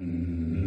[0.00, 0.57] Mm-hmm.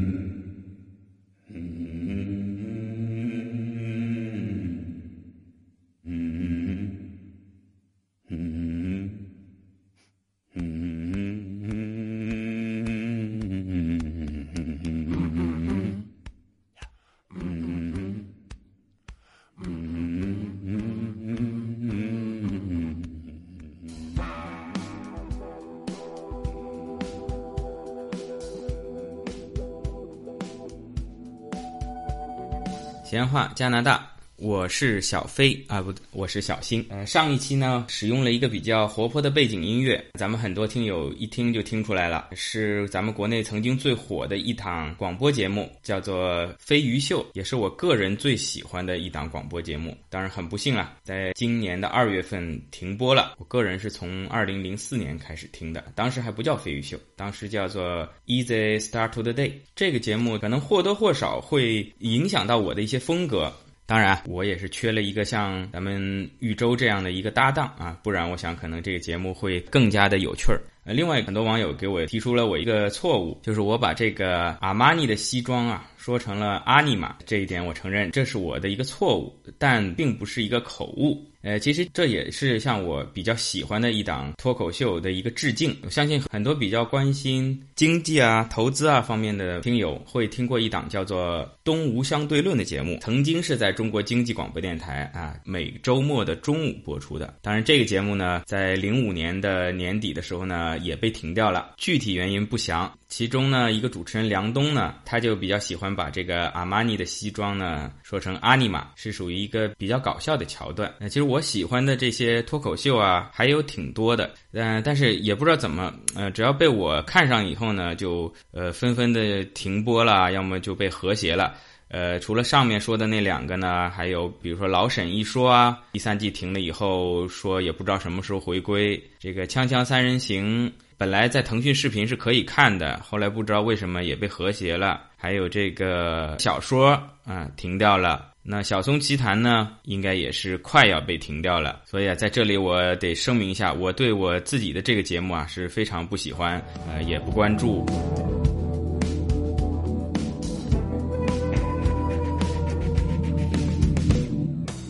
[33.12, 34.11] 闲话加拿大，
[34.42, 36.84] 我是小飞啊，不，我是小新。
[36.90, 49.96] 呃，上一期呢，使用了一个比较活泼的背景音乐，咱们很多听友一听就听出来了，是咱们国内曾经最火的一档广播节目，叫做《飞鱼秀》，也是我个人最喜欢的一档广播节目。
[50.10, 53.36] 当然，很不幸啊，在今年的二月份停播了。
[53.38, 59.52] 我个人是从二零零四年开始听的，当时还不叫《飞鱼秀》，当时叫做 Easy Start to the Day。
[59.76, 63.54] 这个节目可能或多或少会影响到我的一些风格。
[63.92, 70.62] 当然，我也是缺了一个像咱们豫州这样的一个搭档啊，不然我想可能这个节目会更加的有趣儿。
[70.86, 81.30] 呃，另外很多网友给我提出了我一个错误，就是我把这个阿玛尼的西装啊说成了阿尼玛，这一点我承认这是我的一个错误，但并不是一个口误。
[81.42, 85.76] 呃，其实这也是像我比较喜欢的一档脱口秀的一个致敬。
[85.84, 97.34] 我相信很多比较关心经济啊、投资啊方面的听友会听过一档叫做《东吴相对论》的节目，曾经是在中国经济广播电台啊每周末的中午播出的。
[97.42, 102.92] 当然，这个节目呢，在零五年的年底的时候呢，也被停掉了，具体原因不详。
[103.08, 110.94] 其中呢，一个主持人梁冬呢，他就比较喜欢把这个阿玛尼的西装呢说成阿尼玛，是属于一个比较搞笑的桥段。
[110.98, 121.56] 那其实我喜欢的这些脱口秀啊，还有挺多的，嗯，但是也不知道怎么，呃，只要被我看上以后呢，就呃纷纷的停播了，要么就被和谐了。
[121.88, 129.02] 呃，除了上面说的那两个呢，还有比如说老沈一说啊，第三季停了以后说也不知道什么时候回归。
[129.20, 130.72] 这个锵锵三人行。
[130.98, 135.02] 本来在腾讯视频是可以看的，后来不知道为什么也被和谐了。
[135.18, 136.92] 还有这个小说
[137.26, 138.31] 啊停掉了。
[138.44, 141.84] 那小松奇谈呢，应该也是快要被停掉了。
[141.86, 146.60] 所以啊，在这里我得声明一下，我对我自己的这个节目啊是非常不喜欢，
[146.90, 147.86] 呃，也不关注。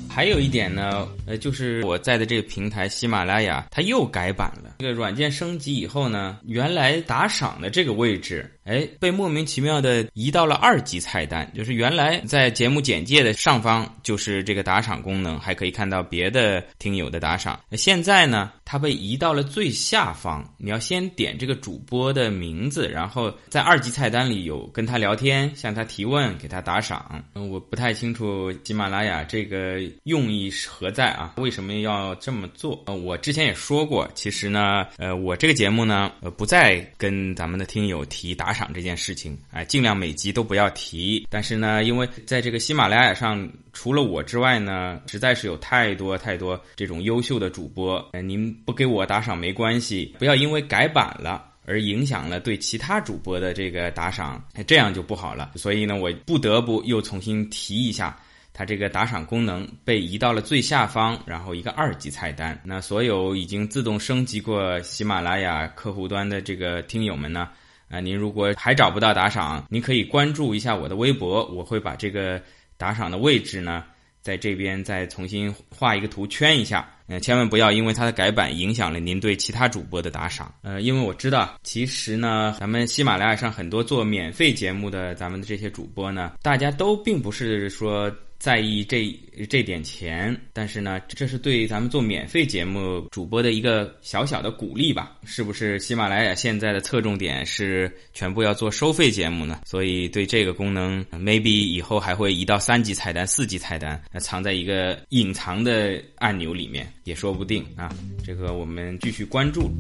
[0.10, 4.76] 还有一点呢，呃，就是我在的这个平台喜马拉雅，它又改版了。
[4.80, 8.50] 这个软件升级以后呢，原来打赏的这个位置。
[8.64, 17.60] 哎，被莫名其妙的移到了二级菜单，就是原来在节目简介的上方就是这个打赏功能，还可以看到别的听友的打赏。
[17.72, 27.24] 现在呢，它被移到了最下方，你要先点这个主播的名字，然后在二级菜单里有跟他聊天、向他提问、给他打赏。
[27.34, 31.34] 嗯，我不太清楚喜马拉雅这个用意何在啊？
[31.38, 32.80] 为什么要这么做？
[32.86, 38.51] 呃，我之前也说过，其实呢，呃，我这个节目呢，呃，不再跟咱们的听友提打。
[38.52, 41.26] 打赏这件事情，哎，尽量每集都不要提。
[41.30, 48.06] 但是呢，因为在这个喜马拉雅上，除了我之外呢，实在是有太多太多这种优秀的主播。
[48.12, 55.54] 哎，您不给我打赏没关系，不要因为改版了而影响了对其他主播的这个打赏，这样就不好了。
[55.56, 58.20] 所以呢，我不得不又重新提一下，
[58.52, 62.60] 它这个打赏功能被移到了最下方，然后一个二级菜单。
[62.66, 67.48] 那所有已经自动升级过喜马拉雅客户端的这个听友们呢？
[67.92, 72.42] 啊，您如果还找不到打赏，您可以关注一下我的微博，我会把这个
[72.78, 73.84] 打赏的位置呢，
[74.22, 76.90] 在这边再重新画一个图圈一下。
[77.08, 80.54] 呃，千万不要因为它的改版影响了您对其他主播的打赏。
[80.62, 88.10] 呃，因为我知道，其实呢，咱们喜马拉雅上很多做免费节目的咱们的这些主播呢，大家都并不是说。
[88.42, 89.16] 在意这
[89.48, 95.16] 这点钱，但是呢，这是对咱们做免费节目主播的一个小小的鼓励吧？
[95.24, 95.78] 是不是？
[95.78, 99.62] 喜马拉雅现在的侧重点是全部要做收费节目呢？
[99.68, 107.96] 所以对这个功能，maybe 以后还会移到三级菜单、四级菜单，藏在一个隐藏的按钮里面，也说不定啊。
[108.26, 109.72] 这个我们继续关注。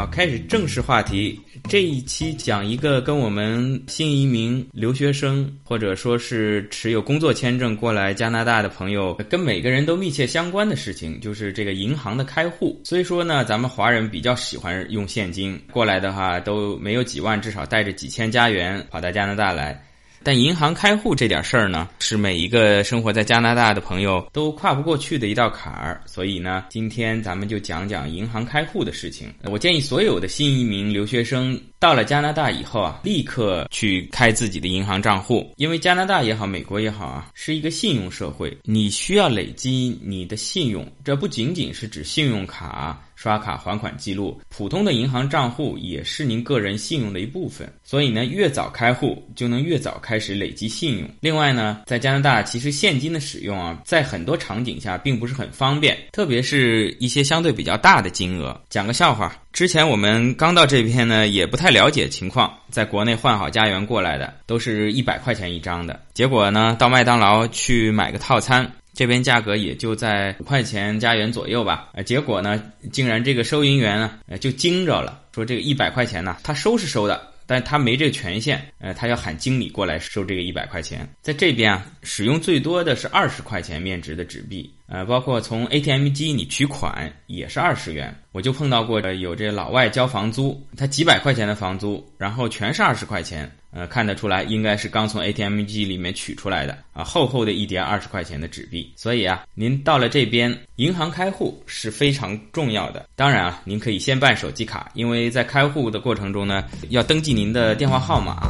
[0.00, 1.38] 好，开始正式话题。
[1.68, 12.80] 这一期讲一个跟我们新移民留学生，或者说是持有工作签证过来加拿大的朋友，跟每个人都密切相关的事情，就是这个银行的开户。
[12.82, 19.84] 所以说呢，咱们华人比较喜欢用现金过来的话，都没有几万，至少带着几千加元跑到加拿大来。
[20.22, 26.00] 但银行开户这点事儿呢，是每一个生活在加拿大的朋友都跨不过去的一道坎儿。
[26.06, 29.32] 所以呢，今天咱们就讲讲银行开户的事情。
[29.44, 40.86] 我建议所有的新移民留学生到了加拿大以后啊，立刻去开自己的银行账户，因为加拿大也好，美国也好啊，是一个信用社会，你需要累积你的信用。
[41.04, 43.02] 这不仅仅是指信用卡。
[43.20, 47.70] 刷卡还款记录，普通的银行账户也是您个人信用的一部分。
[47.84, 51.06] 所以呢，越早开户就能越早开始累积信用。
[51.20, 58.58] 另外呢，在加拿大，其实现金的使用啊，在很多场景下并不是很方便，特别是一些相对比较大的金额。
[58.70, 66.00] 讲个笑话，之前我们刚到这边呢，也不太了解情况，在国内换好家园过来的，都是一百块钱一张的。
[66.14, 68.66] 结果呢，到麦当劳去买个套餐。
[68.92, 81.08] 这边价格也就在五块钱加元左右吧，呃，结果呢，竟然这个收银员呢，呃，就惊着了，说这个一百块钱呢，他收是收的，但他没这个权限，呃，他要喊经理过来收这个一百块钱。
[81.22, 88.14] 在这边啊，使用最多的是二十块钱面值的纸币，呃，包括从 ATM 机你取款也是二十元。
[88.32, 93.50] 我就碰到过有这老外交房租，他几百块钱的房租，然后全是二十块钱。
[93.72, 98.92] 呃，看得出来应该是刚从 ATM 机里面取出来的啊，厚厚的一叠二十块钱的纸币。
[98.96, 103.08] 所以啊，您到了这边，银行开户是非常重要的。
[103.14, 108.48] 当然啊，您可以先办手机卡，因为在开户的过程中呢，要登记您的电话号码。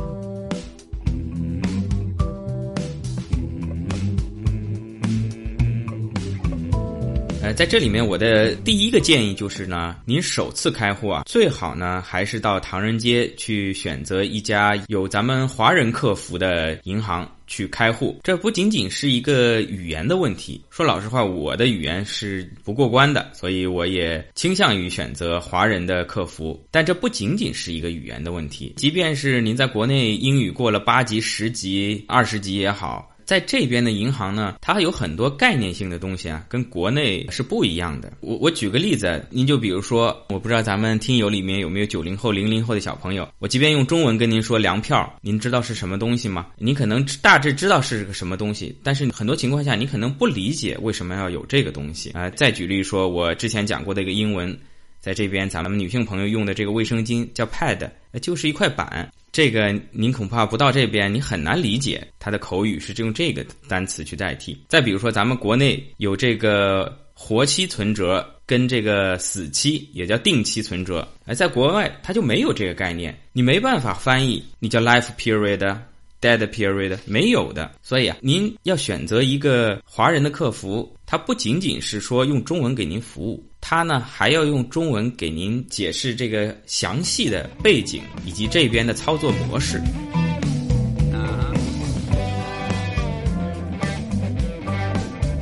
[7.55, 18.21] 在这里面，我的第一个建议就是呢，您首次开户啊，最好呢还是到唐人街去选择一家有咱们华人客服的银行去开户。
[18.23, 26.63] 这不仅仅是一个语言的问题，说老实话，我的语言是不过关的，所以我也倾向于选择华人的客服。
[26.71, 33.09] 但这不仅仅是一个语言的问题，即便是您在国内英语过了八级、十级、二十级也好。
[33.31, 38.13] 在这边的银行呢，它有很多概念性的东西啊，跟国内是不一样的。
[38.19, 46.49] 我我举个例子，您就比如说，我不知道咱们听友里面有没有九零后、零零后的小朋友，我即便用中文跟您说粮票，您知道是什么东西吗？
[46.59, 52.29] 您可能大致知道是个什么东西，但是很多情况下你可能不理解为什么要有这个东西啊。
[52.31, 54.59] 再举例说，我之前讲过的一个英文，
[54.99, 57.89] 在这边咱们女性朋友用的这个卫生巾叫 pad，
[58.21, 59.09] 就是一块板。
[59.33, 64.59] 这个您恐怕不到这边，你很难理解他的口语是用这个单词去代替。
[64.69, 75.77] 再比如说，咱们国内有这个活期存折跟这个死期，也叫定期存折，而在国外它就没有这个概念，你没办法翻译，你叫 life period、
[76.21, 77.71] dead period，没有的。
[77.83, 83.47] 所以啊，您要选择一个华人的客服，他不仅仅是说用中文给您服务。
[83.61, 89.81] 他呢还要用中文给您解释这个详细的背景以及这边的操作模式。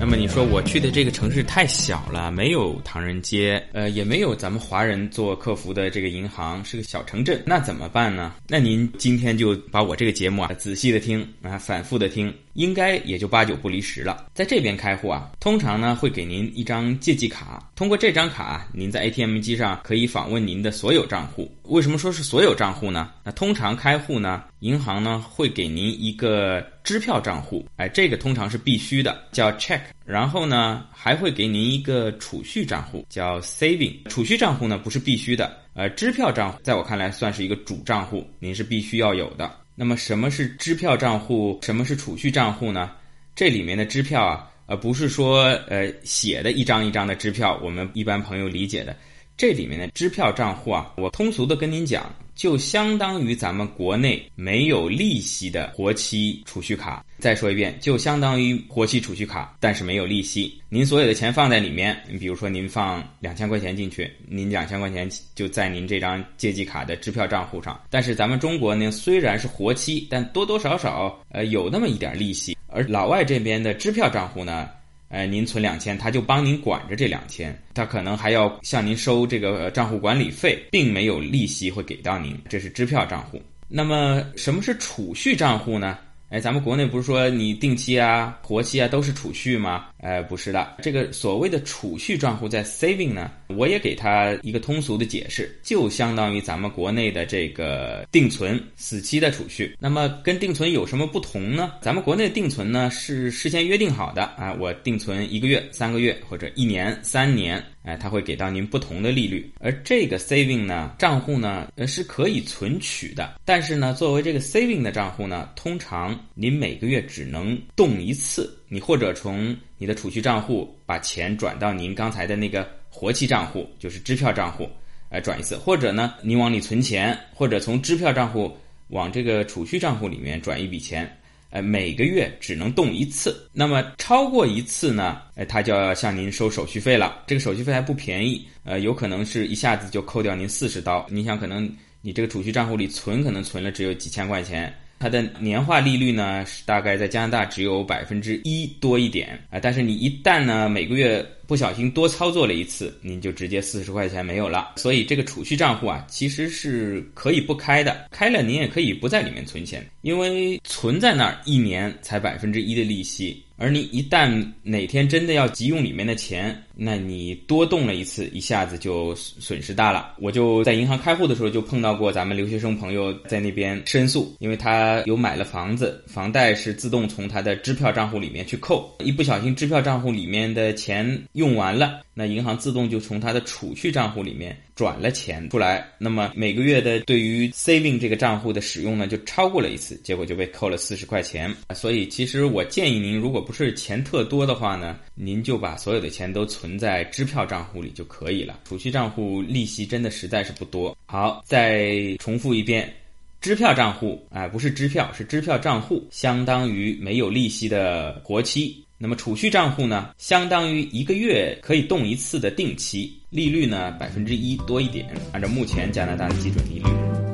[0.00, 8.36] 那么你说我去的这个城市太小了，没有唐人街，呃，也没有咱们华人做客服的这个银行，是个小城镇，那怎么办呢？
[8.48, 12.32] 那您今天就把我这个节目啊仔细的听啊，反复的听。
[12.58, 14.26] 应该也就八九不离十了。
[14.34, 21.48] 在这边开户啊，通常呢会给您一张借记卡，通过这张卡，您在 ATM 机上可以访问您的所有账户。
[21.62, 23.12] 为什么说是所有账户呢？
[23.22, 29.80] 那通常开户呢，银行呢会给您一个支票账户，哎，这个通常是必须的，叫 check。
[30.04, 34.08] 然后呢，还会给您一个储蓄账户，叫 saving。
[34.08, 39.48] 储蓄账户呢不是必须的，呃，支票账户在我看来算是一个主账户，您是必须要有的。
[39.80, 41.56] 那么什么是支票账户？
[41.62, 42.90] 什么是储蓄账户呢？
[43.36, 48.96] 这里面的支票啊，呃，不是说呃写的一张一张的支票，我们一般朋友理解的。
[49.38, 52.12] 这里面的支票账户啊，我通俗的跟您讲。
[52.34, 57.04] 就相当于咱们国内没有利息的活期储蓄卡。
[57.18, 60.54] 再说一遍，就相当于活期储蓄卡，但是没有利息。
[60.68, 67.80] 您所有的钱放在里面，你比如说您放两千块钱进去，您两千块钱就在您这张借记卡的支票账户上。
[67.90, 72.56] 但是咱们中国呢，虽然是活期，但多多少少呃有那么一点利息。
[72.68, 74.68] 而老外这边的支票账户呢？
[75.08, 83.40] 呃，您存两千，他就帮您管着这两千，他可能还要向您收这个账户管理费，并没有利息会给到您，这是支票账户。
[83.68, 85.98] 那么什么是储蓄账户呢？
[86.30, 89.86] 哎，咱们国内不是说你定期啊、活期啊都是储蓄吗？
[90.00, 99.74] 哎，不是的，这个所谓的储蓄账户在 saving 呢，我也给它一个通俗的解释，就相当于咱们国内的这个定存、死期的储蓄。
[99.80, 101.72] 那么跟定存有什么不同呢？
[101.80, 107.64] 咱们国内定存呢是事先约定好的啊，我定存一个月、三个月或者一年、三年。
[107.88, 109.50] 哎，它会给到您不同的利率。
[109.60, 124.68] 而这个 saving 呢账户呢，呃是可以存取的，但是呢，作为这个 saving 的账户呢，通常您每个月只能动一次，你或者从你的储蓄账户把钱转到您刚才的那个活期账户，就是支票账户，
[125.08, 128.54] 呃，转一次，或者呢，您往里存钱，或者从支票账户
[128.88, 131.10] 往这个储蓄账户里面转一笔钱。
[131.50, 135.22] 呃，每个月只能动一次，那么超过一次呢？
[135.34, 137.22] 呃，他就要向您收手续费了。
[137.26, 141.06] 这个手续费还不便宜，呃，有可能是一下子就扣掉您四十刀。
[141.10, 141.70] 你想，可能
[142.02, 144.74] 你这个储蓄账户里存，可能存了只有几千块钱。
[144.98, 149.60] 它的年化利率呢，是大概在加拿大只有百分之一多一点啊。
[149.60, 154.72] 但是你一旦呢每个月不小心多操作了一次，您就直接四十块钱没有了。
[154.76, 163.42] 所以这个储蓄账户啊，其实是可以不开的，开了您也可以不在里面存钱，因为存在那儿一年才百分之一的利息。
[163.60, 170.14] 而你一旦哪天真的要急用里面的钱，那你多动了一次，一下子就损失大了。
[170.20, 184.56] 我就在银行开户的时候就碰到过咱们留学生朋友在那边申诉，因为他有买了房子，房贷是自动从他的支票账户里面去扣，一不小心支票账户里面的钱用完了，那银行自动就从他的储蓄账户里面。
[184.78, 191.52] 转了钱出来，那么每个月的对于 saving 这个账户的使用呢，就超过了一次，结果就被扣了四十块钱。
[191.74, 198.60] 所以其实我建议您，如果不是钱特多的话呢，您就把所有的钱都存存在支票账户里就可以了。
[198.68, 200.94] 储蓄账户利息真的实在是不多。
[201.06, 202.92] 好，再重复一遍，
[203.40, 208.84] 支票账户啊，不是支票，是支票账户，相当于没有利息的活期。
[208.98, 217.27] 那么储蓄账户呢，相当于一个月可以动一次的定期，利率呢百分之一多一点，按照目前加拿大的基准利率。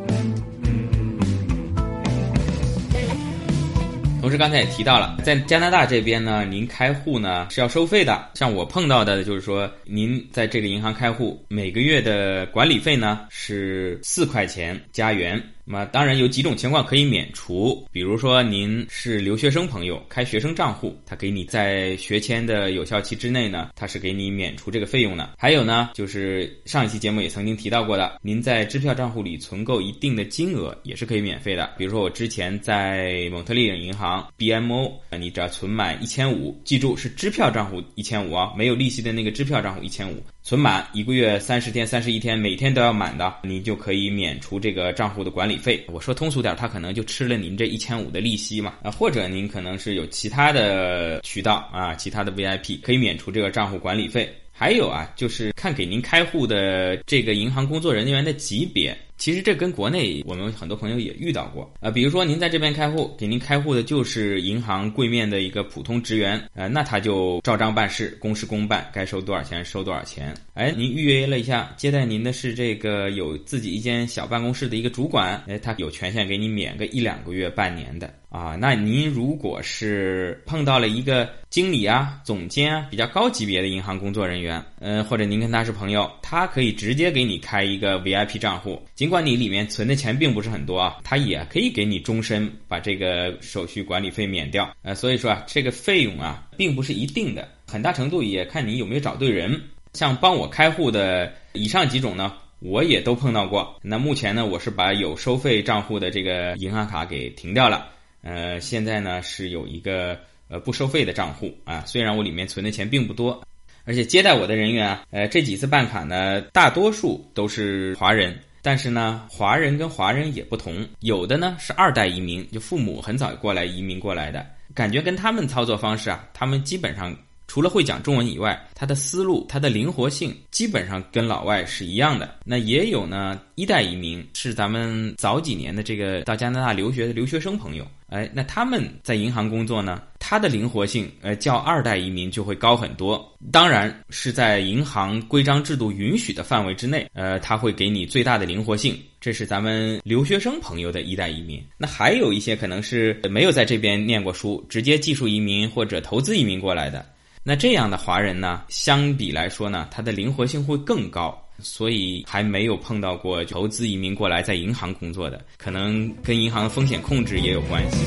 [4.39, 8.31] 刚才也提到了，在加拿大这边呢，您开户呢是要收费的。
[8.35, 15.43] 像我碰到的就是说，您在这个银行开户，每个月的管理费呢是四块钱加元。
[15.67, 25.35] 那么当然有几种情况可以免除，比如说您是留学生朋友开学生账户，他给你在学签的有效期之内呢，他是给你免除这个费用的。
[25.39, 31.73] 还有呢，就是上一期节目也曾经提到过的，您在支票账户里存够一定的金额也是可以免费的。
[31.79, 40.23] 比如说我之前在蒙特利尔银行 BMO，你只要存满一千五，记住是支票账户一千五啊，没有利息的那个支票账户一千五。
[40.47, 45.83] 存满一个月三十天、三十一天，每天都要满的，您就可以免除这个账户的管理费。
[45.89, 54.31] 我说通俗点，他可能就吃了您这一千五的利息嘛啊，或者您可能是有其他的渠道啊，其他的 VIP 可以免除这个账户管理费。
[54.53, 58.95] 还有啊，就是看给您开户的这个银行工作人员的级别。
[59.17, 70.35] 其实这跟国内我们很多朋友也遇到过啊，比如说您在这边开户，给您开户的就是银行柜面的一个普通职员，呃，那他就照章办事，公事公办，该收多少钱收多少钱。
[70.55, 78.57] 哎，您预约了一下，接待您的是这个有自己一间小办公室的一个主管，哎，他有权限给你免个一两个月、半年的啊。
[78.61, 88.81] 那您如果是碰到了一个经理啊、总监啊比较高级别的银行工作人员，嗯，或者您跟他是朋友，他可以直接给你开一个 VIP 账户。
[89.05, 94.75] 尽管你里面存的钱并不是很多啊，他也可以给你终身把这个手续管理费免掉。
[94.81, 99.61] 呃，所以说啊，这个费用啊，并不是一定的，很大程度也看你有没有找对人。
[99.93, 103.79] 像帮我开户的以上几种呢，我也都碰到过。
[103.83, 107.87] 那目前呢，我是把有收费账户的这个银行卡给停掉了。
[108.23, 110.19] 呃，现在呢是有一个
[110.49, 113.47] 呃不收费的账户啊，虽然我里面存的钱并不多，
[113.85, 118.35] 而且接待我的人员啊，呃，这几次办卡呢，大多数都是华人。
[118.65, 127.15] 但是呢，华人跟华人也不同，有的呢是二代移民，就父母很早过来移民过来的，感觉跟他们操作方式啊，他们基本上
[127.47, 132.37] 除了会讲中文以外，他的思路、他的灵活性基本上跟老外是一样的。
[132.43, 137.87] 那也有呢，一代移民是咱们早几年的这个到加拿大留学的留学生朋友。
[138.09, 140.03] 哎，那他们在银行工作呢？
[140.19, 143.31] 他的灵活性，呃，较二代移民就会高很多。
[143.53, 148.99] 当然是在银行规章制度允许的范围之内，呃，他会给你最大的灵活性。
[149.21, 151.63] 这是咱们留学生朋友的一代移民。
[151.77, 157.05] 那还有一些可能是没有在这边念过书，直接技术移民或者投资移民过来的。
[157.43, 161.39] 那这样的华人呢，相比来说呢，他的灵活性会更高。
[161.61, 167.99] 所以还没有碰到过投资移民过来在银行工作的，可能跟银行风险控制也有关系。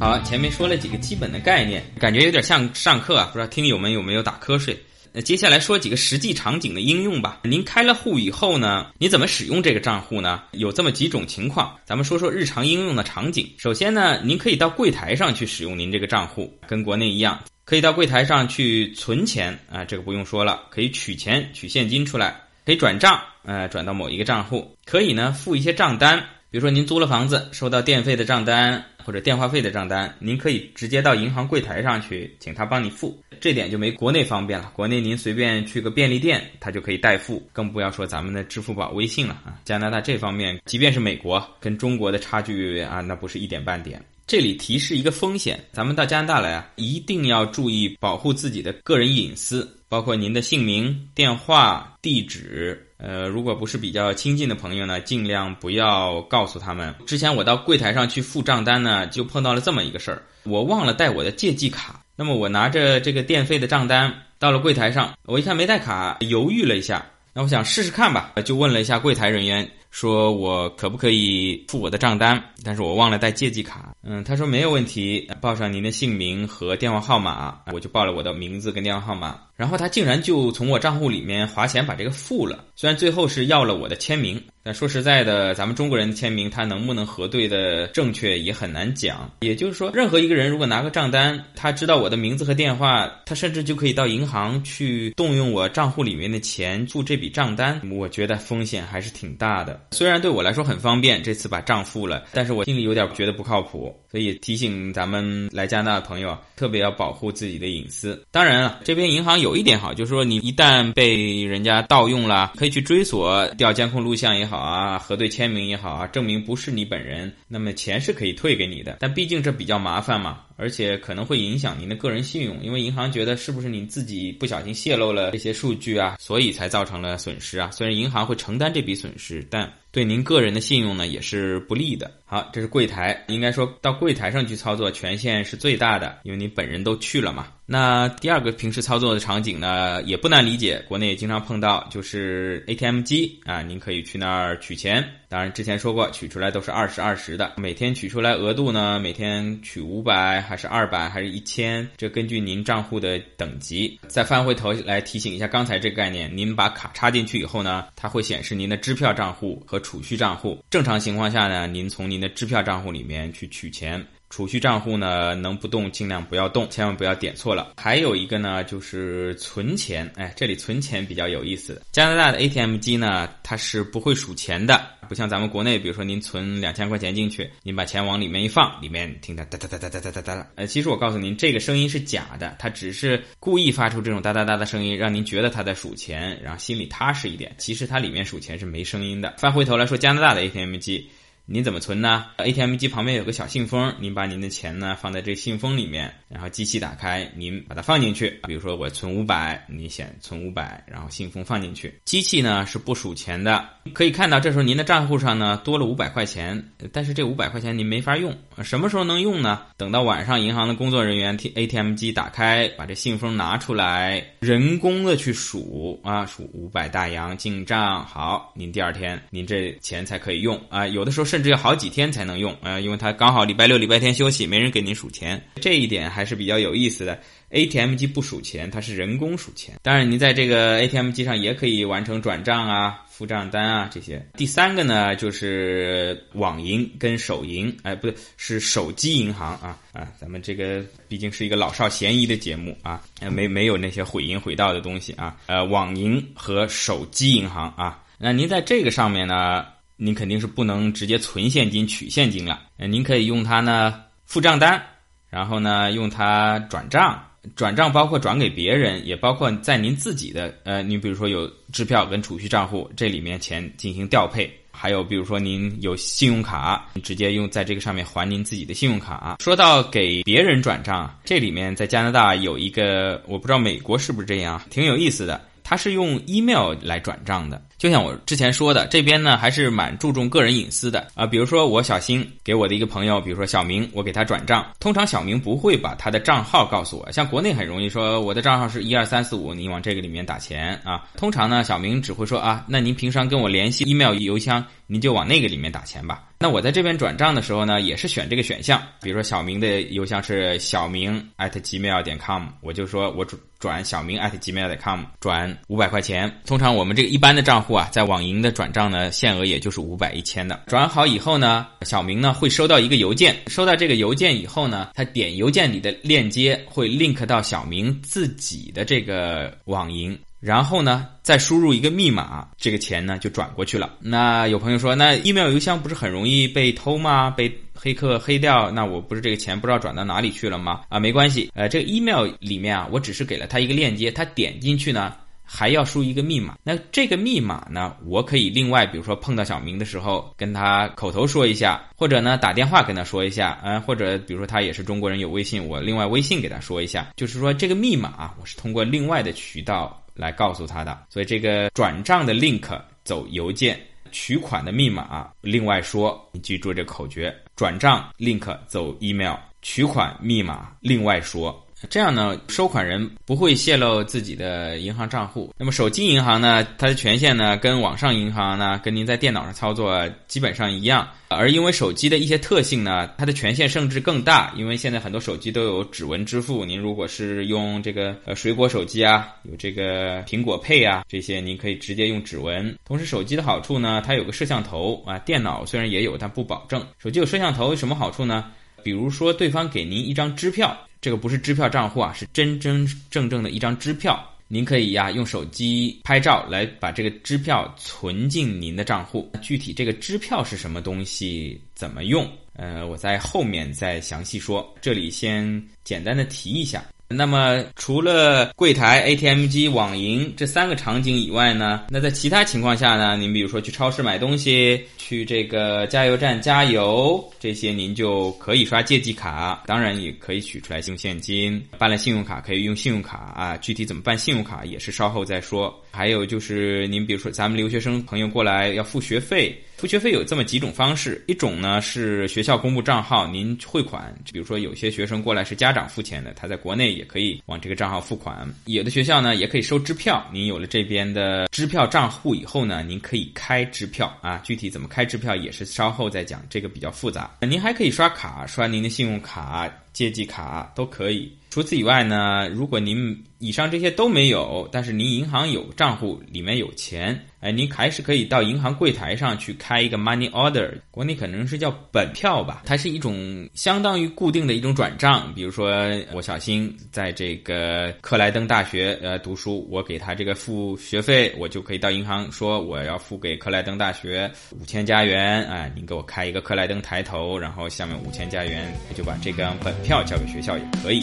[0.00, 4.76] 好，前面说了几个基本的概念，感觉有点像上课啊，不知道听友们有没有打瞌睡？
[5.14, 7.40] 那接下来说几个实际场景的应用吧。
[7.44, 10.42] 您开了户以后呢，你怎么使用这个账户呢？
[10.52, 13.46] 有这么几种情况，咱们说说日常应用的场景。
[13.58, 28.84] 首先呢，您可以到柜台上去使用您这个账户，跟国内一样，可以到柜台上去存钱啊，这个不用说了，可以取钱取现金出来，可以转账，呃，转到某一个账户，可以呢付一些账单，比如说您租了房子，收到电费的账单。
[29.04, 34.70] 或者电话费的账单，您可以直接到银行柜台上去，请他帮你付，这点就没国内方便了。
[34.76, 39.58] 国内您随便去个便利店，他就可以代付，更不要说咱们的支付宝、微信了啊。
[39.64, 44.00] 加拿大这方面，即便是美国，跟中国的差距啊，那不是一点半点。
[44.24, 52.86] 这里提示一个风险，咱们到加拿大来啊，一定要注意保护自己的个人隐私，包括您的姓名、电话、地址。
[53.02, 56.94] 呃，如果不是比较亲近的朋友呢，尽量不要告诉他们。
[57.04, 62.00] 之前我到柜台上去付账单呢，就碰到了这么一个事儿，我忘了带我的借记卡。
[62.14, 69.68] 那么我拿着这个电费的账单到了柜台上，我一看没带卡，犹豫了一下，那我想试试看吧，就问了一下柜台人员。
[69.92, 72.42] 说我可不可以付我的账单？
[72.64, 73.94] 但是我忘了带借记卡。
[74.02, 79.38] 嗯，他说没有问题，报上您的姓名和电话号码，我就报了我的名字跟电话号码。
[79.54, 84.42] 然后他竟然就从我账户里面划钱把这个付了，虽然最后是要了我的签名。
[84.64, 89.30] 但说实在的，咱们中国人的签名他能不能核对的正确也很难讲。
[89.40, 97.80] 也就是说，任何一个人如果拿个账单，他知道我的名字和电话，他甚至就可以到银行去动用我账户里面的钱付这笔账单。
[97.90, 99.80] 我觉得风险还是挺大的。
[99.90, 103.92] 虽然对我来说很方便，这次把账付了，但是我心里有点觉得不靠谱。
[104.10, 108.22] 所以提醒咱们来加拿大的朋友，特别要保护自己的隐私。
[108.30, 118.98] 当然了，这边银行有一点好，就是说你一旦被人家盗用了，可以去追索，调监控录像也好好啊，核对签名也好啊，证明不是你本人，那么钱是可以退给你的。
[119.00, 120.40] 但毕竟这比较麻烦嘛。
[120.62, 127.68] 而且可能会影响您的个人信用，因为银行觉得是不是你自己不小心泄露了这些数据啊，所以才造成了损失啊。
[127.72, 132.08] 虽然银行会承担这笔损失，但对您个人的信用呢也是不利的。
[132.24, 137.48] 好，这是柜台，应该说到柜台上去操作，权限是最大的，因为你本人都去了嘛。
[137.66, 145.04] 那第二个平时操作的场景呢，也不难理解，国内也经常碰到，就是 ATM 机啊，您可以去那儿取钱。
[145.32, 153.98] 当然之前说过，取出来都是二十二十的，每天取出来额度呢，每天取五百还是二百还是一千，这根据您账户的等级。
[154.08, 160.62] 再翻回头来提醒一下刚才这个概念，您把卡插进去以后呢，它会显示您的支票账户和储蓄账户。
[160.68, 164.06] 正常情况下呢，您从您的支票账户里面去取钱。
[164.32, 167.74] 储蓄账户呢，能不动尽量不要动，千万不要点错了。
[167.76, 170.10] 还有一个呢，就是存钱。
[170.16, 171.82] 哎，这里存钱比较有意思。
[171.92, 180.46] 加拿大的 ATM 机呢，它是不会数钱的，不像咱们国内，比如说您存两千块钱进去，您把钱往里面一放，里面听着哒哒哒哒哒哒哒哒。
[180.54, 187.54] 呃，其实我告诉您，这个声音是假的，它只是故意发出这种哒哒哒的声音，让您觉得它在数钱，然后心里踏实一点。
[187.58, 189.34] 其实它里面数钱是没声音的。
[189.36, 191.06] 翻回头来说，加拿大的 ATM 机。
[191.44, 198.40] 您怎么存呢？ATM 机旁边有个小信封，您把您的钱呢放在这信封里面，然后机器打开，您把它放进去。
[198.46, 201.92] 比如说我存五百，你选存五百，然后信封放进去。
[202.04, 209.62] 机器呢是不数钱的，可以看到这时候您的账户上呢多了五百块钱，但是这五百块钱您没法用，什么时候能用呢？
[209.76, 221.31] 等到晚上银行的工作人员 ATM 机打开，把这信封拿出来，人工的去数啊，数五百大洋进账，好，您第二天您这钱才可以用啊，有的时候。
[221.32, 227.18] 甚至要好几天才能用啊，因为它刚好礼拜六、礼拜天休息，没人给您数钱，这一点还是比较有意思的。
[227.48, 229.76] ATM 机不数钱，它是人工数钱。
[229.80, 234.22] 当然，您在这个 ATM 机上也可以完成转账啊、付账单啊这些。
[234.36, 245.38] 第三个呢，就是网银跟手银，哎，不对，是手机银行啊啊，咱们这个毕竟是一个老少咸宜的节目啊，没没有那些毁银毁道的东西啊。
[245.46, 249.64] 呃，网银和手机银行啊，那您在这个上面呢？
[250.04, 254.82] 您肯定是不能直接存现金取现金了，呃，您可以用它呢付账单，
[255.30, 257.22] 然后呢用它转账，
[257.54, 269.36] 转账包括转给别人，也包括在您自己的，呃，你比如说有支票跟储蓄账户，这里面钱进行调配，还有比如说您有信用卡，直接用在这个上面还您自己的信用卡。
[269.38, 275.40] 说到给别人转账，这里面在加拿大有一个，我不知道美国是不是这样，挺有意思的。
[275.72, 281.24] 它是用 email 来转账的，就像我之前说的，这边呢还是蛮注重个人隐私的啊。
[281.24, 291.04] 比如说我小新给我的一个朋友，比如说小明，我给他转账，通常小明不会把他的账号告诉我，像国内很容易说我的账号是一二三四五，你往这个里面打钱啊。
[291.16, 294.62] 通常呢，小明只会说啊，那您平常跟我联系 email 邮箱。
[294.92, 296.24] 您就往那个里面打钱吧。
[296.38, 306.30] 那我在这边转账的时候呢，也是选这个选项，比如说小明的邮箱是小明 at gmail 点 com，我就说我转转小明 at gmail 点 com 转五百块钱。
[306.44, 310.64] 通常我们这个一般的账户啊，在网银的转账呢，限额也就是五百一千的。
[310.66, 320.18] 转好以后呢，小明呢会收到一个邮件，收到这个邮件以后呢，他点邮件里的链接会 link 到小明自己的这个网银。
[320.42, 323.94] 然后呢，再输入一个密码，这个钱呢就转过去了。
[324.00, 327.30] 那有朋友说，那 email 邮箱不是很容易被偷吗？
[327.30, 328.68] 被黑客黑掉？
[328.72, 330.80] 那我不是这个钱不知道转到哪里去了吗？
[330.88, 335.14] 啊，没关系，呃，这个 email 里面啊，我只是给了他一个链接，他点进去呢。
[335.44, 337.94] 还要输一个密码，那这个密码呢？
[338.06, 351.06] 我可以另外，比如说碰到小明的时候，跟他口头说一下，或者呢打电话跟他说一下，嗯，或者比如说他也是中国人有微信，我另外微信给他说一下，就是说这个密码我是通过另外的渠道来告诉他的。
[351.08, 361.61] 所以这个转账的 link 走邮件，取款的密码另外说，你记住这口诀：转账 link 走 email，取款密码另外说。
[361.90, 365.52] 这样呢，收款人不会泄露自己的银行账户。
[365.56, 371.08] 那么手机银行呢，它的权限呢，跟网上银行呢，跟您在电脑上操作基本上一样。
[371.28, 374.52] 而因为手机的一些特性呢，它的权限甚至更大。
[374.56, 382.76] 因为现在很多手机都有指纹支付，您如果是用这个呃水果手机啊，有这个苹果配啊，这些您可以直接用指纹。
[382.84, 386.84] 同时，手机的好处呢，它有个摄像头啊，电脑虽然也有，但不保证。
[386.98, 388.50] 手机有摄像头有什么好处呢？
[388.84, 390.76] 比如说，对方给您一张支票。
[391.00, 394.24] 这个不是支票账户啊，是真真正正的一张支票。
[394.46, 399.32] 您可以呀用手机拍照来把这个支票存进您的账户。
[399.40, 402.30] 具体这个支票是什么东西，怎么用？
[402.54, 404.72] 呃，我在后面再详细说。
[404.80, 406.84] 这里先简单的提一下。
[407.12, 421.62] 那么除了柜台、ATM 机、网银这三个场景以外呢，那在其他情况下呢，您比如说去超市买东西、去这个加油站加油，这些您就可以刷借记卡，当然也可以取出来用现金。
[421.78, 425.72] 办了信用卡可以用信用卡啊，具体怎么办信用卡也是稍后再说。
[425.90, 429.56] 还有就是您比如说咱们留学生朋友过来要付学费。
[429.82, 434.14] 付学费有这么几种方式，一种呢是学校公布账号，您汇款。
[434.32, 438.48] 比如说有些学生过来是家长付钱的，他在国内也可以往这个账号付款。
[438.66, 444.40] 有的学校呢也可以收支票，您有了这边的支票账户以后呢，您可以开支票啊。
[444.44, 447.28] 具体怎么开支票也是稍后再讲，这个比较复杂。
[447.40, 451.28] 您还可以刷卡，刷您的信用卡、借记卡都可以。
[451.50, 465.32] 除此以外呢，如果您以上这些都没有，但是您银行有账户，里面有钱，哎，您还是可以到银行柜台上去开一个 money order，国内可能是叫本票吧，它是一种相当于固定的一种转账。
[465.34, 465.74] 比如说
[466.12, 481.02] 我小新在这个克莱登大学呃读书，我给他这个付学费，我就可以到银行说我要付给克莱登大学五千加元，哎，您给我开一个克莱登抬头，然后下面五千加元，就把这个本票交给学校也可以。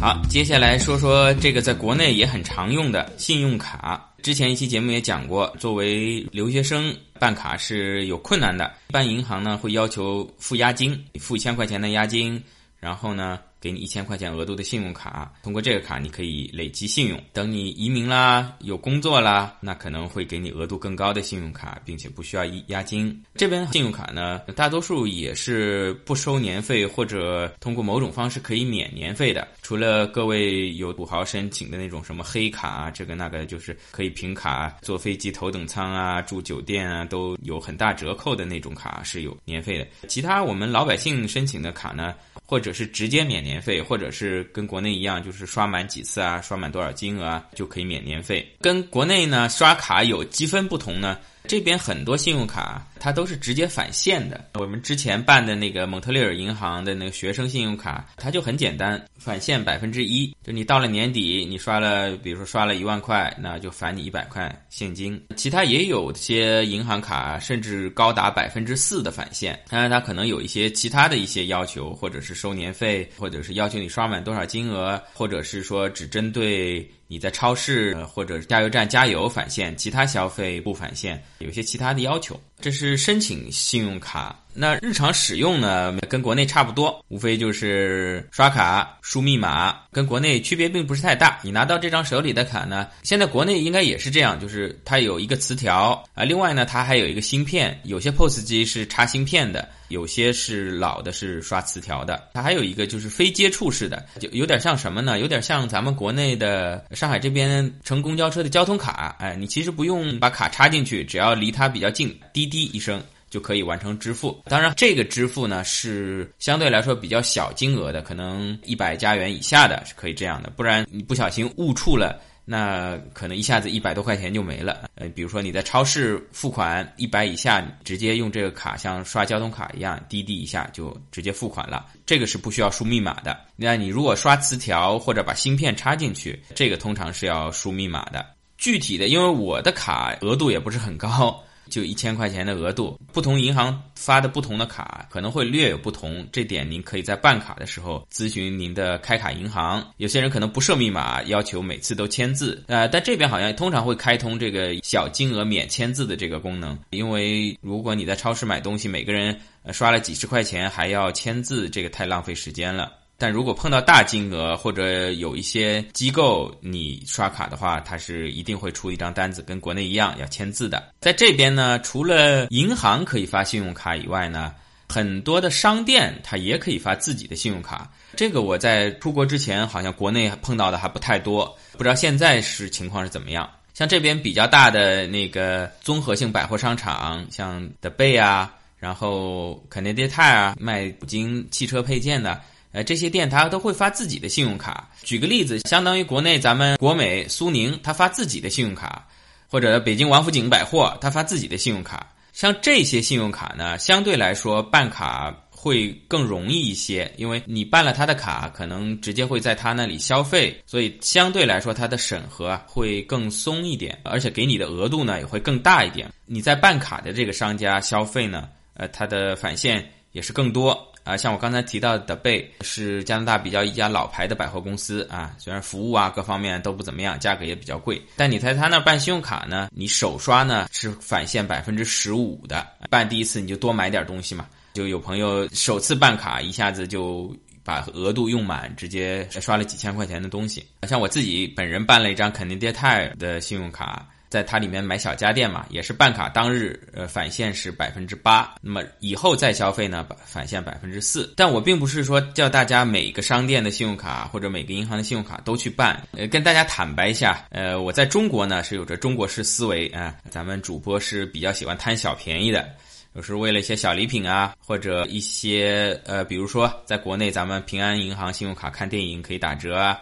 [0.00, 4.02] 好，接下来说说这个在国内也很常用的信用卡。
[4.22, 12.42] 之前一期节目也讲过，作为留学生办卡是有困难的，一般银行呢会要求付押金，付一千块钱的押金，
[12.80, 13.38] 然后呢。
[13.60, 17.20] 给你一千块钱额度的信用卡，通过这个卡你可以累积信用。
[17.32, 23.22] 等你移民啦，有工作啦，那可能会给你额度更高的信用卡，并且不需要押押金。
[23.34, 29.46] 这边信用卡呢，大多数也是不收年费，或者通过某种方式可以免年费的。
[29.62, 39.86] 除了各位有土豪申请的那种什么黑卡啊，这个那个就是可以凭卡坐飞机头等舱啊，住酒店啊，都有很大折扣的那种卡是有年费的。
[40.08, 42.14] 其他我们老百姓申请的卡呢？
[42.46, 48.48] 或者是直接免年年费，或者是跟国内一样，就是刷满几次啊，刷满多少金额啊就可以免年费。
[48.60, 51.18] 跟国内呢刷卡有积分不同呢。
[51.44, 54.48] 这边很多信用卡它都是直接返现的。
[54.54, 60.34] 我们之前办的那个蒙特利尔银行的那个学生信用卡，它就很简单，返现百分之一。
[60.44, 65.20] 就你到了年底，你刷了，比如说刷了一万块，那就返你一百块现金。
[65.36, 69.58] 其他也有些银行卡甚至高达百分之四的返现。
[69.68, 76.88] 当然，它可能有一些其他的一些要求，或者是收年费，或者是要求你刷满多少金额，或者是说只针对。
[77.12, 82.40] 你在超市或者加油站加油返现，其他消费不返现，有些其他的要求。
[82.60, 84.36] 这是申请信用卡。
[84.52, 91.38] 那日常使用呢，跟国内差不多，无非就是刷卡、输密码，跟国内区别并不是太大。
[91.42, 102.28] 你拿到这张手里的卡呢，现在国内应该也是这样，就是它有一个磁条啊，另外呢，它还有一个芯片，有些 POS 机是插芯片的，有些是老的是刷磁条的。
[102.34, 105.20] 它还有一个就是非接触式的，就有点像什么呢？
[105.20, 113.00] 有点像咱们国内的上海这边乘公交车的交通卡，哎，你其实不用把卡插进去，只要离它比较近，滴滴一声。
[113.30, 114.42] 就可以完成支付。
[114.46, 120.50] 当然，这个支付呢是相对来说比较小金额的，可能一百加元以下的是可以这样的。
[120.56, 124.90] 不然你不小心误触了，那可能一下子一百多块钱就没了。
[124.96, 131.86] 呃，比如说你在超市付款一百以下，直接用这个卡像刷交通卡一样，滴滴一下就直接付款了。
[132.04, 133.38] 这个是不需要输密码的。
[133.54, 138.26] 那你如果刷磁条或者把芯片插进去，这个通常是要输密码的。
[138.58, 141.40] 具体的，因为我的卡额度也不是很高。
[141.70, 149.82] 就一千块钱的额度，不同银行发的不同的卡可能会略有不同，这点您可以在办卡的时候咨询您的开卡银行。
[149.96, 159.38] 有些人可能不设密码，要求每次都签字，呃，但这边好像通常会开通这个小金额免签字的这个功能，因为如果你在超市买东西，每个人
[159.72, 162.92] 刷了几十块钱还要签字，这个太浪费时间了。
[163.20, 170.94] 但如果碰到大金额或者有一些机构你刷卡的话，它是一定会出一张单子，跟国内一样要签字的。
[171.02, 174.54] 在这边呢，除了银行可以发信用卡以外呢，
[174.88, 177.92] 很多的商店它也可以发自己的信用卡。
[178.16, 183.46] 这个我在出国之前好像国内碰到的还不太多，不知道现在是情况是怎么样。
[183.74, 192.40] 像这边比较大的那个综合性百货商场，像德贝啊，然后肯德基泰啊，卖五金汽车配件的。
[192.72, 194.88] 呃，这些店它都会发自己的信用卡。
[195.02, 199.06] 举个例子，相当于国内咱们国美、苏宁，它发自己的信用卡，
[199.48, 202.12] 或者北京王府井百货，它发自己的信用卡。
[202.32, 216.08] 像这些信用卡呢，相对来说办卡会更容易一些，因为你办了他的卡，可能直接会在他那里消费，所以相对来说它的审核会更松一点，而且给你的额度呢也会更大一点。
[216.24, 220.86] 你在办卡的这个商家消费呢，呃，它的返现也是更多。
[221.02, 240.62] 啊，像我刚才提到的贝是加拿大比较一家老牌的百货公司啊，虽然服务啊各方面都不怎么样，价格也比较贵，但你在他那办信用卡呢，你首刷呢是返现百分之十五的，办第一次你就多买点东西嘛，就有朋友首次办卡一下子就把额度用满，直接刷了几千块钱的东西。
[240.86, 244.06] 像我自己本人办了一张肯尼迪泰的信用卡。
[244.30, 251.34] 在它里面买小家电嘛，也是办卡当日，呃，返现是百分之八，那么以后再消费呢，返现百分之四。
[251.36, 262.68] 但我并不是说叫大家每个商店的信用卡或者每个银行的信用卡都去办，呃，跟大家坦白一下，呃，我在中国呢是有着中国式思维啊，咱们主播是比较喜欢贪小便宜的，
[263.14, 269.98] 有时为了一些小礼品啊，或者一些呃，比如说在国内咱们平安银行信用卡看电影可以打折啊。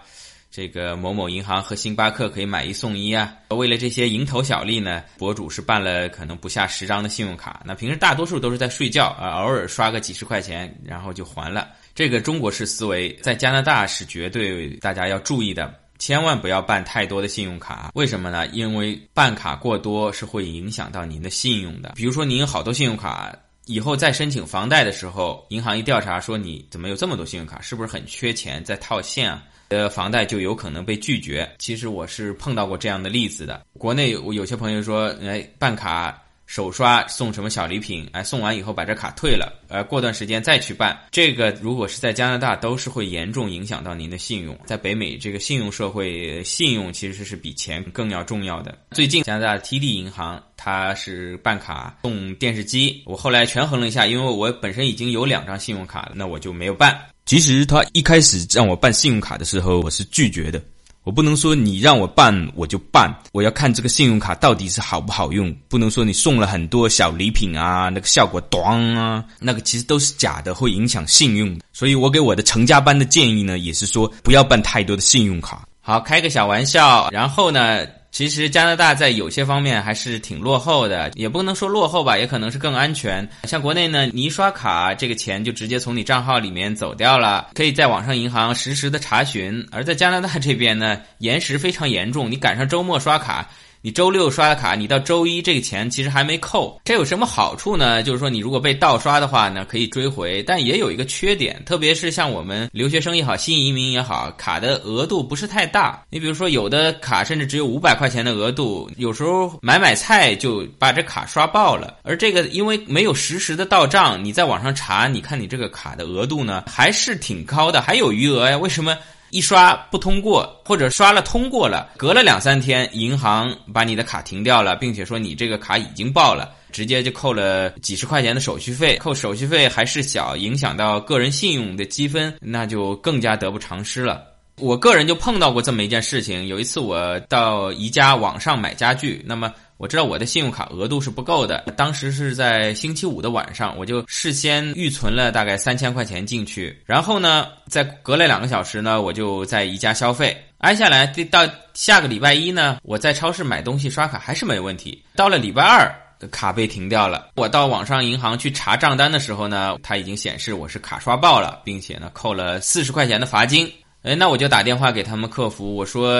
[0.58, 3.32] 这个某某银行和星巴克可以买一送一啊！
[3.50, 7.62] 为了这些蝇头小利呢，博主是办了可能不下十张的信用卡。
[7.64, 11.68] 那平时大多数都是在睡觉啊，偶尔刷个几十块钱，然后就还了。
[11.94, 17.92] 这个中国式思维在加拿大是绝对大家要注意的，千万不要办太多的信用卡。
[17.94, 18.44] 为什么呢？
[18.48, 21.92] 因为办卡过多是会影响到您的信用的。
[21.94, 23.32] 比如说您有好多信用卡，
[23.66, 29.44] 以后再申请房贷的时候，银行一调查说你怎么有这么多信用卡，是不是很缺钱在套现啊？
[29.68, 31.48] 呃，房贷就有可能被拒绝。
[31.58, 33.64] 其实我是碰到过这样的例子的。
[33.78, 40.98] 国内有有些朋友说，哎，办卡首刷送什么小礼品，哎，送完以后把这卡退了，呃，过段时间再去办。
[41.10, 44.58] 这个如果是在加拿大，都是会严重影响到您的信用。
[44.64, 48.78] 在北美这个信用社会，信用其实是比钱更要重要的。
[48.92, 56.98] 最近加拿大 TD 银行它是办卡送电视机，我后来权衡了一下，因为我本身已经有两张信用卡了，那我就没有办。
[57.28, 60.58] 其实他一开始让我办信用卡的时候，我是拒绝的。
[61.04, 65.54] 我不能说你让我办我就办，我要看这个信用卡到底是好不好用。
[65.68, 71.54] 不能说你送了很多小礼品啊，那个效果短啊，那个其实都是假的，会影响信用。
[71.70, 75.68] 所以我给我的成家班的建议呢，也是说不要办太多的信用卡。
[75.82, 77.86] 好，开个小玩笑，然后呢？
[78.10, 83.28] 其实加拿大在有些方面还是挺落后的，也不能说落后吧，也可能是更安全。
[83.44, 89.64] 像国内呢，你一刷卡，这个钱就直接从你账号里面走掉了，可以在网上银行实时的查询。
[89.70, 93.48] 而在加拿大这边呢， 延时非常严重，你赶上周末刷卡，
[93.80, 98.02] 你周六刷的卡，你到周一这个钱其实还没扣，这有什么好处呢？
[98.02, 106.02] 就是说你如果被盗刷的话呢，可以追回，但也有一个缺点，特别是像我们留学生也好，新移民也好，卡的额度不是太大。
[106.10, 111.98] 你比如说有的卡甚至只有五百块钱的额度，有时候买买菜就把这卡刷爆了。
[112.02, 118.58] 而这个因为没有实时的到账，你在网上查，你看你这个卡的额度呢还是挺高的，还有余额呀？
[118.58, 118.96] 为什么？
[119.30, 134.22] 一刷不通过，或者刷了通过了，隔了两三天，银行把你的卡停掉了，并且说你这个卡已经爆了，直接就扣了几十块钱的手续费，扣手续费还是小，影响到个人信用的积分，那就更加得不偿失了。
[134.60, 139.52] 我个人就碰到过这么一件事情，有一次我到宜家网上买家具，那么。
[139.78, 155.94] 我知道我的信用卡额度是不够的，当时是在星期五的晚上，我就事先预存了大概三千块钱进去，然后呢，在隔了两个小时呢，我就在宜家消费，挨下来到下个礼拜一呢，我在超市买东西刷卡还是没问题，到了礼拜二
[156.32, 163.72] 卡被停掉了，我到网上银行去查账单的时候呢，它已经显示我是卡刷爆了，并且呢扣了四十块钱的罚金。
[164.02, 166.12] 哎，那我就打电话给他们客服，我说，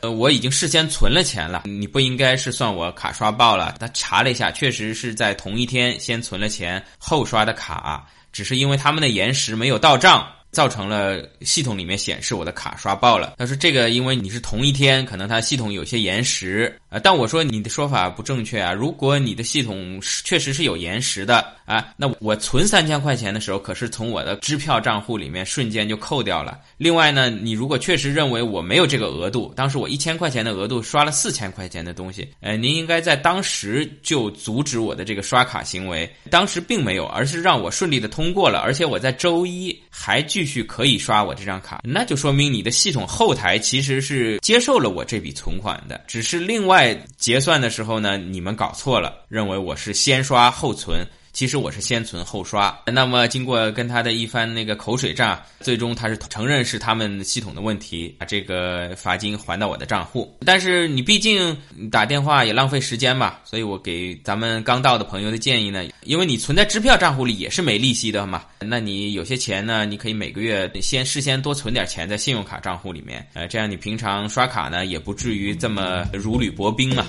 [0.00, 3.76] 呃，我已经事先存了钱了，你不应该是算我卡刷爆了。
[3.78, 10.26] 他查了一下，确实是在同一天先存了钱后刷的卡，只是因为他们的延时没有到账。
[10.56, 13.34] 造成了系统里面显示我的卡刷爆了。
[13.36, 16.98] 他说这个因为你是同一天，可能它系统有些延时啊。
[16.98, 18.72] 但我说你的说法不正确啊。
[18.72, 26.58] 如果你的系统确实是有延时的啊，那我存三千块钱的时候，可是从我的支票账户里面瞬间就扣掉了。
[26.78, 36.10] 另外呢，你如果确实认为我没有这个额度，当时我一千块钱的额度刷了四千块钱的东西，呃，您应该在当时就阻止我的这个刷卡行为。
[36.30, 51.06] 当时并没有，而是让我顺利的通过了，而且我在周一还继续可以刷我这张卡，那就说明你的系统后台其实是接受了我这笔存款的，只是另外结算的时候呢，你们搞错了，认为我是先刷后存。
[51.36, 60.34] 其实我是先存后刷，那么经过跟他的一番那个口水战，最终他是承认是他们系统的问题，把这个罚金还到我的账户。
[60.46, 61.54] 但是你毕竟
[61.90, 77.06] 打电话也浪费时间嘛，所以我给咱们刚到的朋友的建议呢，因为你存在支票账户里也是没利息的嘛，那你有些钱呢，你可以每个月先事先多存点钱在信用卡账户里面，呃，这样你平常刷卡呢也不至于这么如履薄冰嘛。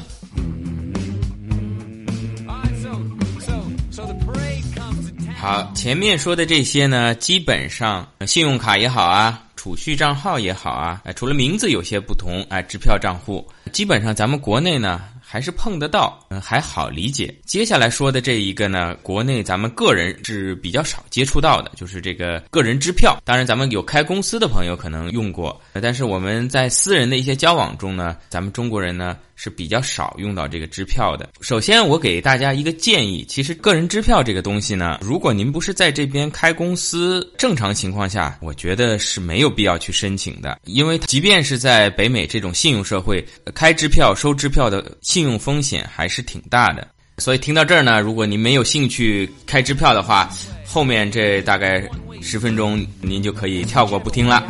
[5.48, 15.02] 好，前面说的这些呢，基本上信用卡也好啊，储蓄账号也好啊，除了名字有些不同，哎，支票账户，基本上咱们国内呢。
[15.30, 17.36] 还是碰得到，还好理解。
[17.46, 23.18] 接下来说的这一个呢，国内咱们个人是比较少接触到的，就是这个个人支票。
[23.26, 31.30] 当然，咱们有开公司的朋友可能用过，但是我们在私人的一些交往中呢，咱们中国人呢是比较少用到这个支票的。
[31.40, 44.84] 首先，我给大家一个建议，其实个人支票这个东西呢，如果您不是在这边开公司，正常情况下，我觉得是没有必要去申请的，因为即便是在北美这种信用社会，开支票、收支票的。
[45.04, 46.88] 信用风险还是挺大的，
[47.20, 50.28] 所以听到这儿呢，如果您没有兴趣开支票的话，
[50.66, 51.88] 后面这大概
[52.20, 54.44] 十分钟您就可以跳过不听了。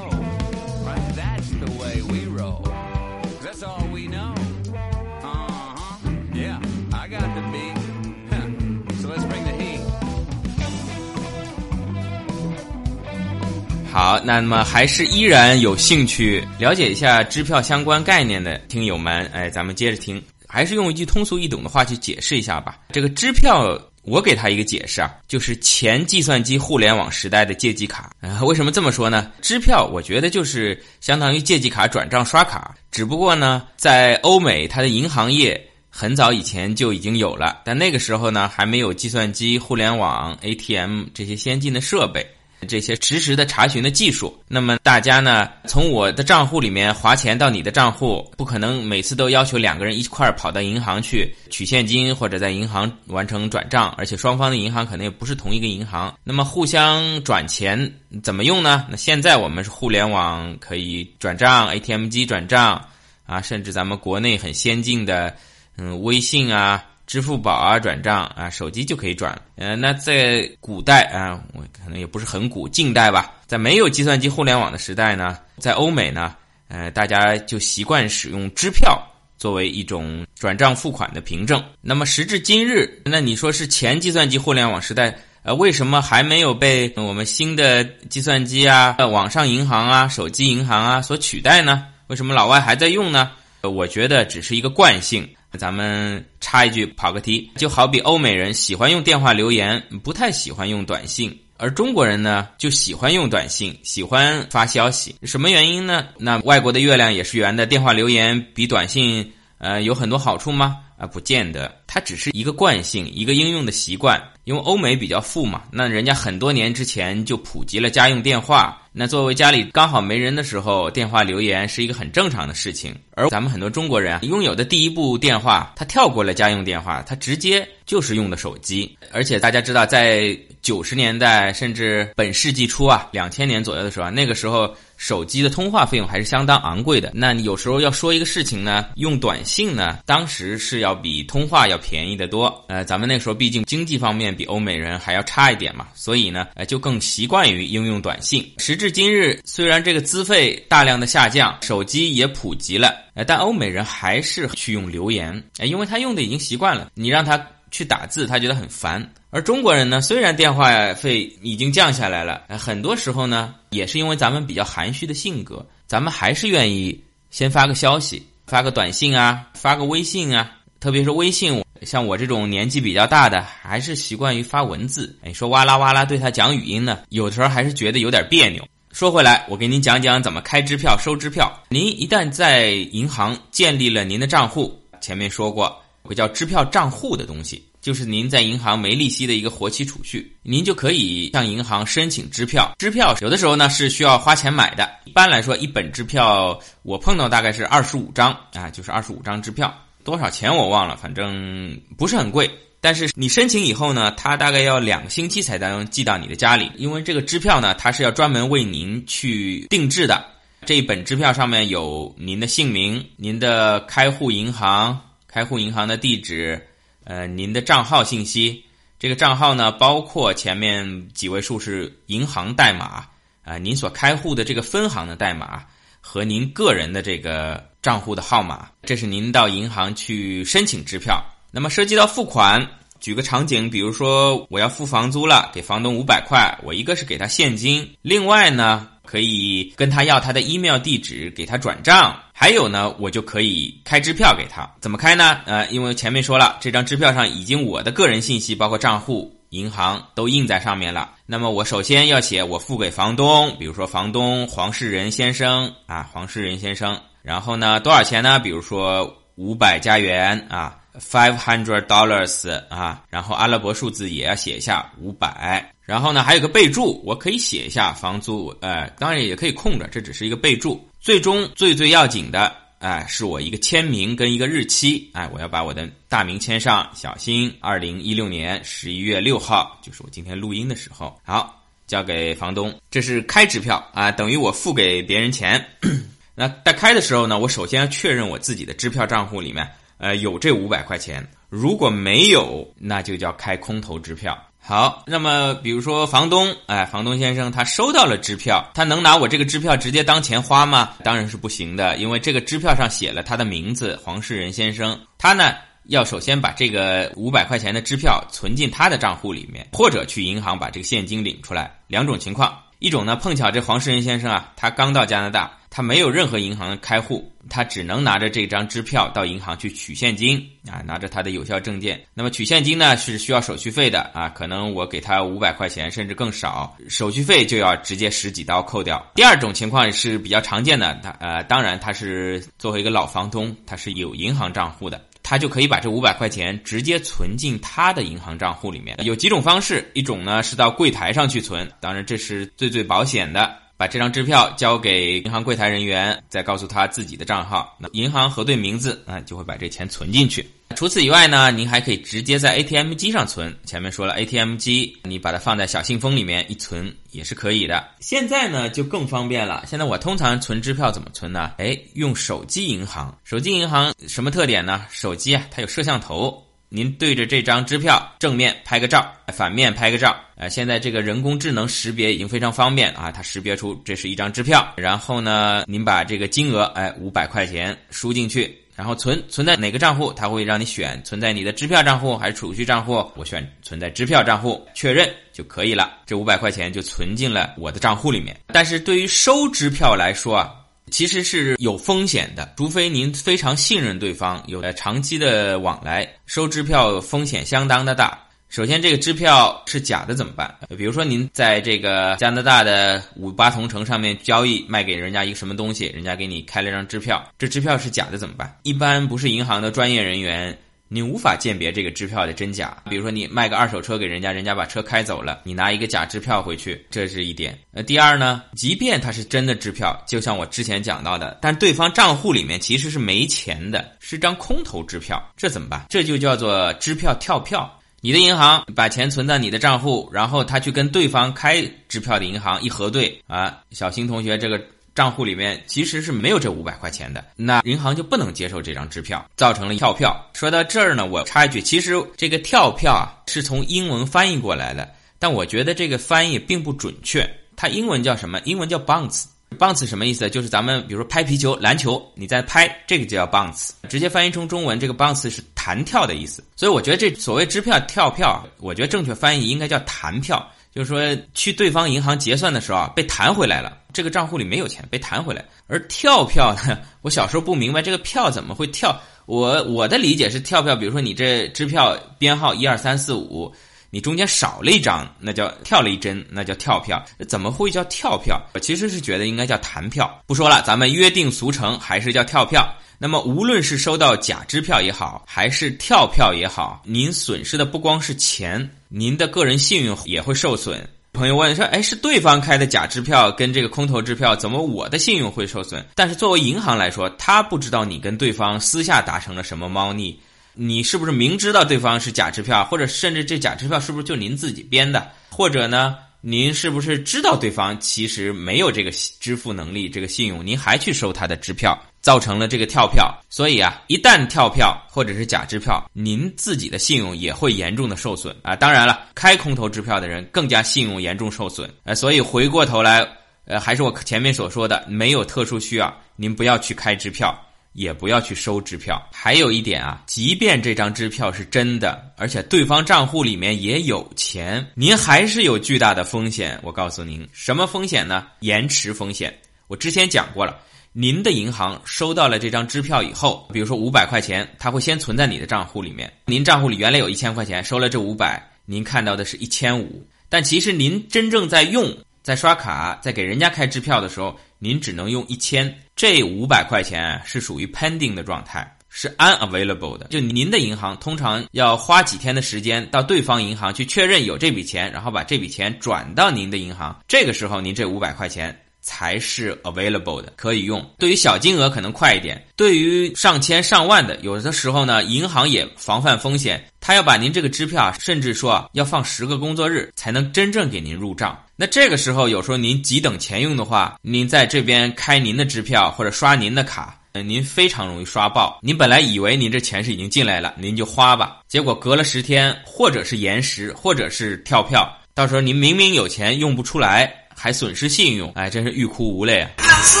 [13.94, 22.76] 好，那么还是依然有兴趣了解一下支票相关概念的听友们，哎，咱们接着听，还是用一句通俗易懂的话去解释一下吧。
[22.90, 28.10] 这个支票，我给他一个解释啊，就是前计算机互联网时代的借记卡。
[28.42, 29.30] 为什么这么说呢？
[29.40, 42.26] 支票，我觉得就是相当于借记卡转账刷卡，只不过呢，在欧美，它的银行业很早以前就已经有了，但那个时候呢，还没有计算机、互联网、ATM 这些先进的设备。
[42.64, 56.14] 这些实时的查询的技术，那么大家呢，从我的账户里面划钱到你的账户，不可能每次都要求两个人一块跑到银行去取现金或者在银行完成转账，而且双方的银行可能也不是同一个银行。
[56.24, 58.86] 那么互相转钱怎么用呢？
[58.90, 62.84] 那现在我们是互联网可以转账，ATM 机转账
[63.26, 65.34] 啊，甚至咱们国内很先进的，
[65.76, 66.84] 嗯，微信啊。
[67.06, 69.40] 支付宝啊，转账啊，手机就可以转。
[69.56, 76.34] 呃，那在古代啊，我可能也不是很古，近代吧，在没有计算机、互联网的时代呢，在欧美呢，
[76.68, 79.00] 呃，大家就习惯使用支票
[79.36, 81.62] 作为一种转账付款的凭证。
[81.80, 91.84] 那么时至今日，那你说是前计算机互联网时代，呃，为什么还没有被我们新的计算机啊、网上银行啊、手机银行啊所取代呢？
[92.06, 93.30] 为什么老外还在用呢？
[93.62, 95.28] 我觉得只是一个惯性。
[95.58, 105.14] 咱们插一句，跑个题，就好比欧美人喜欢用电话留言，不太喜欢用短信，而中国人呢就喜欢用短信，喜欢发消息。
[105.22, 106.06] 什么原因呢？
[106.18, 110.78] 那外国的月亮也是圆的，电话留言比短信呃有很多好处吗？
[111.04, 114.20] 啊，不见得，它只是一个惯性，一个应用的习惯。
[114.44, 118.78] 因为欧美比较富嘛，那人家很多年之前就普及了家用电话。
[118.92, 122.94] 那作为家里刚好没人的时候，电话留言是一个很正常的事情。
[123.14, 128.98] 而咱们很多中国人拥有的第一部电话，他跳过了家用电话，他直接就是用的手机。
[129.12, 134.74] 而且大家知道，在九十年代甚至本世纪初啊，两千年左右的时候，那个时候。
[134.96, 137.10] 手机的通话费用还是相当昂贵的。
[137.14, 142.64] 那你有时候要说一个事情呢，用短信呢，当时是要比通话要便宜得多。
[142.68, 148.48] 呃，咱们那时候毕竟经济方面比欧美人还要差一点嘛，所以呢，呃，就更习惯于应用短信。
[148.58, 156.90] 时至今日，虽然这个资费大量的下降，手机也普及了，呃，但欧美人还是去用留言，呃，因为他用的已经习惯了。
[156.94, 157.40] 你让他
[157.70, 159.12] 去打字，他觉得很烦。
[159.34, 170.52] 而中国人呢，虽然电话费已经降下来了，很多时候呢，也是因为咱们比较含蓄的性格，咱们还是愿意先发个消息，发个短信啊，发个微信啊。
[170.78, 175.18] 特别是微信，像我这种年纪比较大的，还是习惯于发文字。
[175.24, 178.64] 哎，说哇啦哇啦对他讲语音呢，有的时候还是觉得有点别扭。
[178.92, 181.52] 说回来，我给您讲讲怎么开支票、收支票。
[181.70, 187.64] 您一旦在银行建立了您的账户，前面说过有个叫支票账户的东西。
[187.84, 192.74] 就是您在银行没利息的一个活期储蓄，您就可以向银行申请支票。
[192.78, 199.70] 支票有的时候呢是需要花钱买的，一般来说一本支票我碰到大概是二十五张啊，就是二十五张支票，
[200.02, 202.50] 多少钱我忘了，反正不是很贵。
[202.80, 210.24] 但是你申请以后呢，它大概要两个星期才能寄到你的家里，因为这个支票呢它是要专门为您去定制的。
[210.64, 216.66] 这一本支票上面有您的姓名、您的开户银行、开户银行的地址。
[217.04, 218.64] 呃，您的账号信息，
[218.98, 223.06] 这个账号呢，包括前面几位数是银行代码
[223.44, 225.62] 啊，您所开户的这个分行的代码
[226.00, 231.22] 和您个人的这个账户的号码，这是您到银行去申请支票。
[231.50, 232.66] 那么涉及到付款，
[233.00, 238.88] 举个场景，比如说我要付房租了，给房东五百块，我一个是给他现金，另外呢。
[239.04, 242.18] 可以跟他要他的 email 地址，给他转账。
[242.32, 244.68] 还有呢，我就可以开支票给他。
[244.80, 245.40] 怎么开呢？
[245.46, 251.12] 呃，因为前面说了，这张支票上已经我的个人信息，包括账户、银行都印在上面了。
[251.26, 257.00] 那么我首先要写我付给房东，比如说房东黄世仁先生啊，黄世仁先生。
[257.22, 258.38] 然后呢，多少钱呢？
[258.38, 260.78] 比如说五百加元啊。
[260.96, 270.82] Five hundred dollars 啊，然后阿拉伯数字也要写一下五百，然后呢还有个备注，我可以写一下房租，呃，当然也可以空着，这只是一个备注。
[271.00, 285.62] 最终最最要紧的，哎，是我一个签名跟一个日期，哎，我要把我的大名签上，小新，二零一六年十一月六号，就是我今天录音的时候，好，交给房东，这是开支票啊，等于我付给别人钱。
[286.34, 289.68] 那在开的时候呢，我首先要确认我自己的支票账户里面。
[289.96, 294.36] 呃，有这五百块钱，如果没有，那就叫开空头支票。
[294.66, 300.92] 好，那么比如说房东，哎，房东先生他收到了支票，他能拿我这个支票直接当钱花吗？
[301.04, 305.52] 当然是不行的，因为这个支票上写了他的名字黄世仁先生，他呢
[305.88, 312.58] 要首先把这个五百块钱的支票存进他的账户里面，或者去银行把这个现金领出来，两种情况。
[312.78, 322.04] 一种呢，碰巧这黄世仁先生啊，他刚到加拿大，他没有任何银行开户，他只能拿着这张支票到银行去取现金啊，拿着他的有效证件。
[322.12, 329.04] 那么取现金呢是需要手续费的啊，可能我给他五百块钱甚至更少，手续费就要直接十几刀扣掉。
[329.14, 335.00] 第二种情况是比较常见的，他呃，当然他是作为一个老房东，他是有银行账户的。
[335.24, 338.96] 他就可以把这五百块钱直接存进他的银行账户里面。
[339.02, 343.56] 有几种方式，一种呢是到柜台上去存，当然这是最最保险的。
[343.76, 350.48] 把这张支票交给银行柜台人员，再告诉他自己的账号，那银行核对名字，啊，就会把这钱存进去。
[350.74, 353.56] 除此以外呢，您还可以直接在 ATM 机上存。
[353.64, 357.88] 前面说了，ATM 机你把它放在小信封里面一存也是可以的。
[358.00, 359.64] 现在呢就更方便了。
[359.66, 361.52] 现在我通常存支票怎么存呢？
[361.58, 363.16] 哎，用手机银行。
[363.24, 364.84] 手机银行什么特点呢？
[364.90, 366.42] 手机啊，它有摄像头。
[366.70, 370.16] 您对着这张支票正面拍个照，反面拍个照。
[370.34, 374.72] 呃，现在这个人工智能识别已经非常方便啊，它识别出这是一张支票。
[374.76, 383.04] 然后呢，您把这个金额，哎，五百块钱输进去，然后存存在哪个账户，它会让你选存在你的支票账户还是储蓄账户。
[383.16, 385.98] 我选存在支票账户，确认就可以了。
[386.06, 388.36] 这五百块钱就存进了我的账户里面。
[388.48, 390.54] 但是对于收支票来说啊。
[390.90, 398.22] 其实是有风险的，除非您非常信任对方，有了长期的往来，收支票风险相当的大。
[398.54, 400.56] 首先，这个支票是假的怎么办？
[400.78, 408.56] 比如说，您在这个加拿大的五八同城上面交易，卖给人家一个什么东西，人家给你开了张支票，这支票是假的怎么办？
[408.62, 412.76] 一般不是银行的专业人员，你无法鉴别这个支票的真假。
[412.88, 417.58] 比如说，你卖个二手车给人家，人家把车开走了，你拿一个假支票回去，这是一点。
[417.72, 425.86] 呃，第二呢，即便它是真的支票，就像我之前讲到的，但对方账户里面其实是没钱的，是张空头支票，这怎么办？
[425.88, 427.68] 这就叫做支票跳票。
[428.04, 434.60] 你的银行把钱存在你的账户，然后他去跟对方开支票的银行一核对啊，小新同学这个
[434.94, 440.14] 账户里面其实是没有这五百块钱的，那银行就不能接受这张支票，造成了跳票。
[440.34, 444.86] 说到这儿呢，我插一句，其实这个跳票啊是从英文翻译过来的，
[445.18, 447.26] 但我觉得这个翻译并不准确，
[447.56, 448.38] 它英文叫什么？
[448.44, 449.24] 英文叫 bounce。
[449.54, 450.28] Bounce 什么意思？
[450.28, 453.70] 就是咱们比如说拍皮球、篮球，你在拍这个就叫 bounce。
[453.88, 456.42] 直接翻译成中文，这个 bounce 是弹跳的意思。
[456.56, 461.00] 所以我觉得这所谓支票跳票，我觉得正确翻译应该叫弹票，就是说
[461.34, 465.44] 去对方银行结算的时候啊，被弹回来了，这个账户里没有钱，被弹回来。
[465.66, 473.52] 而跳票呢，我小时候不明白这个票怎么会跳，我我的理解是跳票，比如说你这支票编号一二三四五。
[473.94, 477.00] 你中间少了一张，那叫跳了一针，那叫跳票。
[477.28, 478.42] 怎么会叫跳票？
[478.52, 480.20] 我其实是觉得应该叫弹票。
[480.26, 482.68] 不说了，咱们约定俗成，还是叫跳票。
[482.98, 490.84] 那么无论是收到假支票也好，还是跳票也好，您损失的不光是钱，您的个人信用也会受损。
[491.12, 500.18] 朋友问说：“哎，是对方开的假支票跟这个空头支票，怎么我的信用会受损？”但是作为银行来说，他不知道你跟对方私下达成了什么猫腻。
[500.54, 505.10] 你是不是明知道对方是假支票，或者甚至这假支票是不是就您自己编的？
[505.30, 508.90] 或者呢，您是不是知道对方其实没有这个
[509.20, 513.12] 支付能力、这个信用，您还去收他的支票，造成了这个跳票？
[513.28, 518.54] 所以啊，一旦跳票或者是假支票，您自己的信用也会严重的受损啊！
[518.54, 521.68] 当然了，开空头支票的人更加信用严重受损。
[521.82, 523.04] 呃，所以回过头来，
[523.46, 527.36] 呃，还是我前面所说的，没有特殊需要，您不要去开支票。
[527.74, 529.00] 也不要去收支票。
[529.12, 536.58] 还有一点啊，即便这张支票是真的，而且对方账户里面也有钱，您还是有巨大的风险。
[536.62, 538.26] 我告诉您，什么风险呢？
[538.40, 539.38] 延迟风险。
[539.66, 540.58] 我之前讲过了，
[540.92, 546.12] 您的银行收到了这张支票以后，比如说五百块钱，它会先存在你的账户里面。
[546.26, 551.94] 您账户里原来有一千块钱，收了这五百，您看到的是一千五，但其实您真正在用。
[552.22, 554.34] 在刷卡，在给人家开支票的时候，
[554.64, 560.06] 您只能用一千，这五百块钱是属于 pending 的状态，是 unavailable 的。
[560.06, 568.58] 就您的银行通常要花几天的时间到对方银行去确认有这笔钱，然后把这笔钱转到您的银行，这个时候您这五百块钱。
[568.86, 570.86] 才是 available 的，可以用。
[570.98, 581.34] 对于小金额可能快一点，对于上千上万的，有的时候呢，银行也防范风险，他要把您这个支票，甚至说要放十个工作日才能真正给您入账。
[581.56, 588.58] 那这个时候，有时候您急等钱用的话，您在这边开您的支票或者刷您的卡，您非常容易刷爆。
[588.60, 597.20] 您本来以为您这钱是已经进来了，您就花吧，结果隔了十天，或者是延时，或者是跳票，到时候您明明有钱用不出来。
[597.36, 599.50] 还损失信用，哎，真是欲哭无泪啊！
[599.58, 600.00] 走，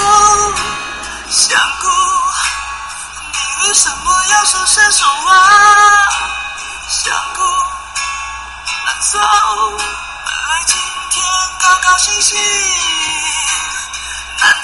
[1.28, 1.88] 想哭，
[3.32, 5.34] 你为什么要说伸手啊？
[6.88, 7.42] 想哭，
[8.86, 9.18] 难走，
[11.64, 12.36] 高高兴兴，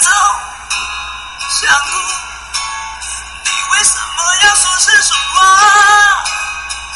[0.01, 0.11] 走，
[1.49, 1.97] 想哭，
[3.43, 5.41] 你为什么要说伸手啊？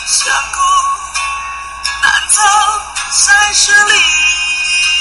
[0.06, 0.60] 想哭，
[2.30, 2.39] 走，
[3.26, 3.34] 在
[3.66, 3.93] 这里。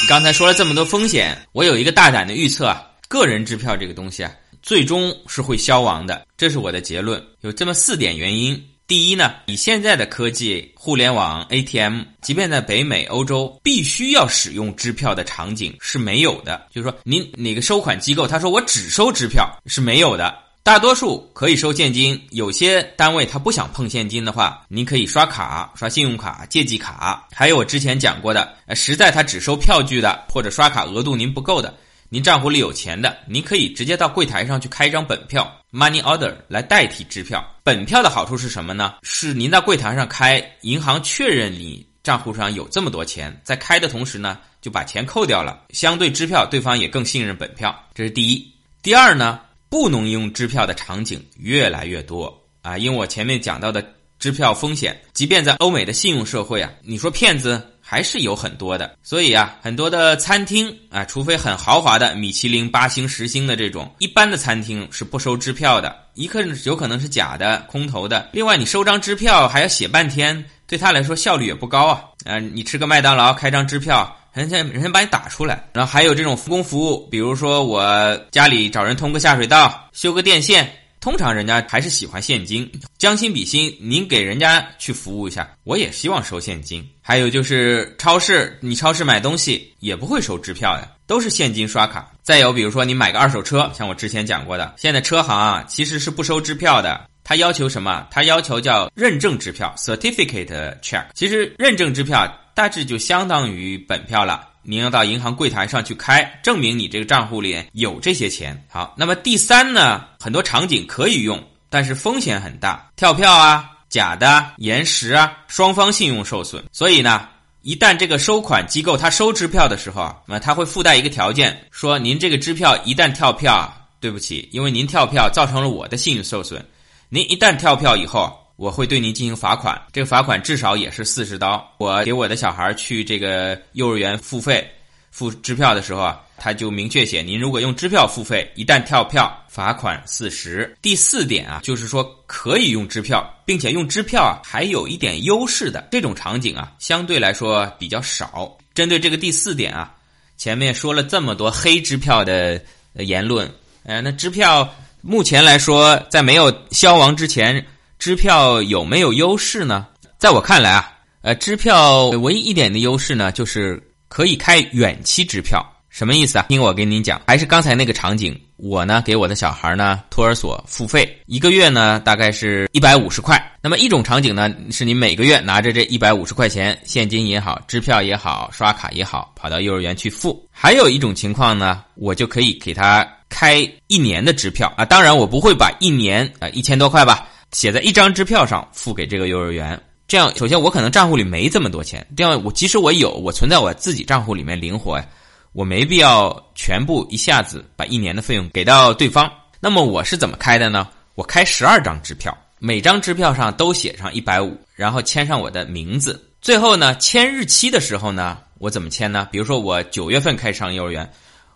[0.09, 2.75] 刚才说了这么多风险，我有一个大胆的预测，
[3.07, 4.31] 个人支票这个东西啊，
[4.63, 7.23] 最终是会消亡的，这是我的结论。
[7.43, 16.67] 有这么四点原因：第一呢，以现在的科技、互联网、ATM，即便在北美、欧洲，必须要使用支票的场景是没有的。
[16.71, 20.39] 就是说，您哪个收款机构他说我只收支票是没有的。
[20.63, 31.75] 大多数可以收现金，有些单位他不想碰现金的话，您可以刷卡、刷信用卡、借记卡，还有我之前讲过的，实在他只收票据的，或者刷卡额度您不够的，
[32.15, 37.45] 您账户里有钱的，您可以直接到柜台上去开一张本票 （money order） 来代替支票。
[37.65, 38.95] 本票的好处是什么呢？
[39.03, 47.77] 是您到柜台上开，银行确认你账户上有这么多钱，在开的同时呢，就把钱扣掉了，相对支票，对方也更信任本票。
[47.93, 48.49] 这是第一。
[48.81, 49.41] 第二呢？
[49.69, 52.79] 不能用支票的场景越来越多啊！
[52.79, 53.85] 因为我前面讲到的
[54.21, 58.05] 支票风险，即便在欧美的信用社会啊，你说骗子还。
[58.05, 58.97] 是有很多的。
[59.03, 65.97] 所以啊，很多的餐厅啊，除非很豪华的米其林八星、十星的这种，一般的餐厅是不收支票的。
[66.13, 68.29] 一个有可能是假的、空投的。
[68.33, 72.05] 另外，你收张支票还要写半天，对他来说效率也不高啊。
[72.27, 74.15] 啊，你吃个麦当劳，开张支票。
[74.35, 80.71] 人家人家把你打出来，然后还有这种复工服务，比如说我家里找人通个下水道、修个电线，
[81.05, 86.83] 通常人家还是喜欢现金，将心比心，您给人家去服务一下，我也希望收现金。
[87.03, 92.11] 还有就是超市，你超市买东西也不会收支票呀，都是现金刷卡。
[92.23, 98.07] 再有比如说你买个二手车，像我之前讲过的，现在车行啊其实是不收支票的，他要求什么？
[98.11, 101.05] 他要求叫认证支票 （certificate check）。
[101.13, 102.35] 其实认证支票。
[102.57, 108.67] 大致就相当于本票了，您要到银行柜台上去开，证明你这个账户里有这些钱。
[108.71, 116.65] 好，那么第三呢，很多场景可以用，但是风险很大，跳票啊、假的、延时啊，双方信用受损。
[116.73, 117.29] 所以呢，
[117.63, 126.65] 一旦这个收款机构他收支票的时候啊，那他会附带一个条件，说您这个支票一旦跳票，对不起，因为您跳票造成了我的信用受损，
[127.09, 128.41] 您一旦跳票以后。
[128.57, 131.69] 我会对您进行罚款，这个罚款至少也是四十刀。
[131.79, 134.65] 我给我的小孩去这个幼儿园付费
[135.11, 140.73] 付支票的时候啊，他就明确写：您如果用支票付费，一旦跳票，罚款四十。
[140.81, 148.57] 第四点啊，就是说可以用支票，并且用支票啊还有一点优势的这种场景啊，相对来说比较少。
[148.73, 149.93] 针对这个第四点啊，
[150.37, 152.61] 前面说了这么多黑支票的
[152.95, 153.51] 言论，
[153.83, 157.67] 呃，那支票目前来说，在没有消亡之前。
[158.05, 159.87] 支票有没有优势呢？
[160.19, 160.93] 在我看来啊，
[161.23, 165.65] 呃，支票唯一一点的优势呢，就是可以开远期支票。
[165.89, 166.45] 什么意思啊？
[166.51, 173.43] 听我跟您讲，还是刚才那个场景，我呢给我的小孩呢托儿所付费，一个月呢大概是一百五十块。
[173.63, 180.47] 那么一种场景呢，是你每个月拿着这一百五十块钱现金也好，支票也好，刷卡也好，跑到幼儿园去付。
[180.51, 187.29] 还有一种情况呢，我就可以给他开一年的支票啊，当然我不会把一年啊一千多块吧。
[187.55, 195.07] 写在一张支票上付给这个幼儿园，这样首先我可能账户里没这么多钱，这样我即使我有，我存在我自己账户里面灵活呀，
[195.53, 199.31] 我没必要全部一下子把一年的费用给到对方。
[199.61, 200.89] 那么我是怎么开的呢？
[201.15, 206.21] 我开十二张支票，每张支票上都写上一百五，然后签上我的名字。
[206.43, 209.29] 最后呢，签日期的时候呢，我怎么签呢？
[209.31, 211.09] 比如说我九月份开始上幼儿园。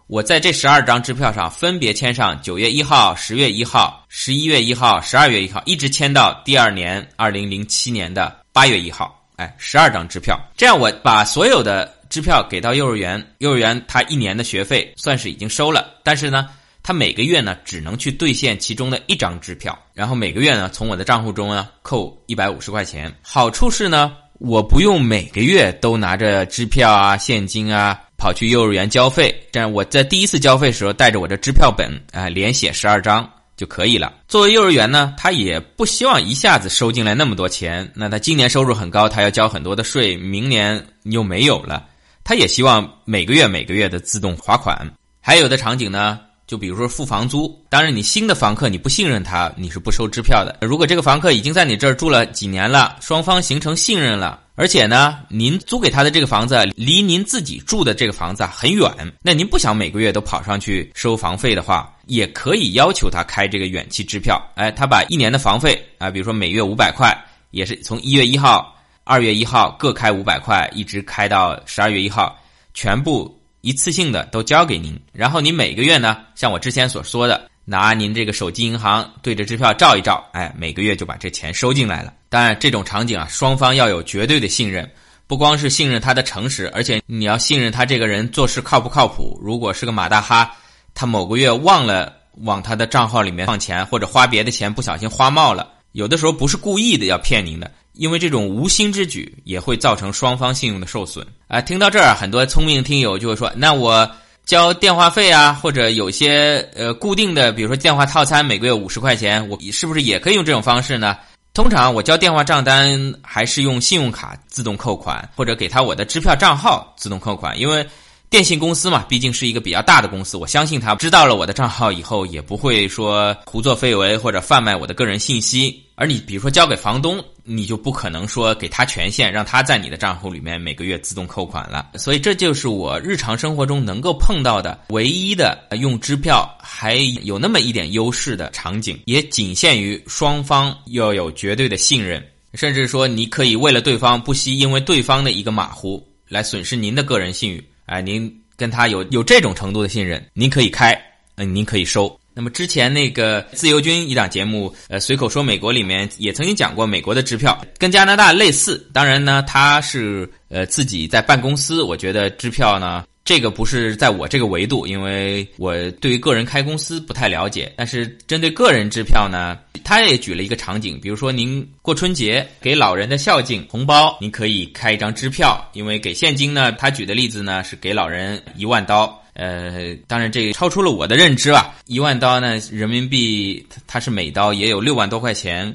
[0.09, 9.15] 我在这十二张支票上分别签上九月一号、十月一号、十一月一号、十二月一号，一直签到第二年二零零七年的八月一号。
[9.37, 16.49] 哎，十二张支票，这样我把所有的支票给到幼儿园，幼儿园他一年的学费算是已经收了，但是呢，
[16.83, 23.15] 他每个月呢只能去兑现其中的一张支票，然后每个月呢从我的账户中呢扣一百五十块钱。
[23.21, 28.01] 好处是呢，我不用每个月都拿着支票啊、现金啊。
[28.19, 34.13] 跑去幼儿园交费，这样我在第一次交费时候带着我的支票本啊，连写十二张就可以了。
[34.27, 41.87] 作为幼儿园呢，他也不希望一下子收进来那么多钱，那他今年收入很高，他要交很多的税，明年又没有了，
[42.25, 44.77] 他也希望每个月每个月的自动划款。
[45.21, 50.59] 还有的场景呢，就比如说付房租，当然你新的房客你不信任他，你是不收支票的。
[50.61, 54.41] 如果这个房客已经在你这儿住了几年了，双方形成信任了。
[54.59, 58.91] 而且呢，您租给他的这个房子离您自己住的这个房子很远，
[59.23, 64.37] 那您不想每个月都跑上去收房费的话，也可以要求他开这个远期支票。
[64.57, 67.17] 哎，他把一年的房费啊，比如说每月五百块，
[67.53, 72.37] 也是从一月一号、二月一号各开五百块，一直开到十二月一号，
[72.75, 75.01] 全部一次性的都交给您。
[75.13, 77.49] 然后您每个月呢，像我之前所说的。
[77.71, 82.15] 拿您这个手机银行对着支票照一照，哎，每个月就把这钱收进来了。
[82.31, 84.91] 当然，这种场景啊，双方要有绝对的信任，
[85.27, 89.39] 不光是信任他的诚实，而且你要信任他这个人做事靠不靠谱。
[89.43, 90.51] 如果是个马大哈，
[90.95, 101.27] 他某个月忘了往他的账号里面放钱，或者花别的钱不小心花冒了，有的时候不是故意的要骗您的，因为这种无心之举也会造成双方信用的受损。
[101.49, 104.11] 啊，听到这儿，很多聪明听友就会说，那我。
[104.49, 111.19] 交电话费啊，或者有些呃固定的，比如说电话套餐，每个月五十块钱，我是不是也可以用这种方式呢？
[111.53, 117.87] 通常我交电话账单还是用信用卡自动扣款，或者给他我的支票账号自动扣款，因为
[118.31, 125.85] 电信公司嘛，毕竟是一个比较大的公司，我相信他知道了我的账号以后，也不会说胡作非为或者贩卖我的个人信息。
[125.95, 131.93] 而你比如说交给房东，你就不可能说给他权限，让他在你的账户里面每个月自动扣款了。
[131.95, 142.23] 所以这就是我日常生活中能够碰到的唯一的用支票还有那么一点优势的场景，也仅限于双方要有绝对的信任，
[142.53, 150.93] 甚至说你可以为了对方不惜因为对方的一个马虎，来损失您的个人信誉，哎，您跟他有有这种程度的信任，您可以开，
[151.37, 152.18] 嗯，您可以收。
[152.39, 163.03] 那么之前那个自由军一档节目，呃，随口说美国里面也曾经讲过美国的支票跟加拿大类似，当然呢，他是呃自己在办公司，我觉得支票呢。
[163.25, 167.71] 这个不是在我这个维度，因为我对于个人开公司不太了解。
[167.77, 179.18] 但是针对个人支票呢，他也举了一个场景，比如说您过春节给老人的孝敬红包，您可以开一张支票，因为给现金呢，他举的例子呢是给老人一万刀。
[179.39, 185.75] 呃，当然这超出了我的认知啊，一万刀呢人民币它是每刀也有六万多块钱，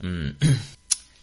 [0.00, 0.34] 嗯。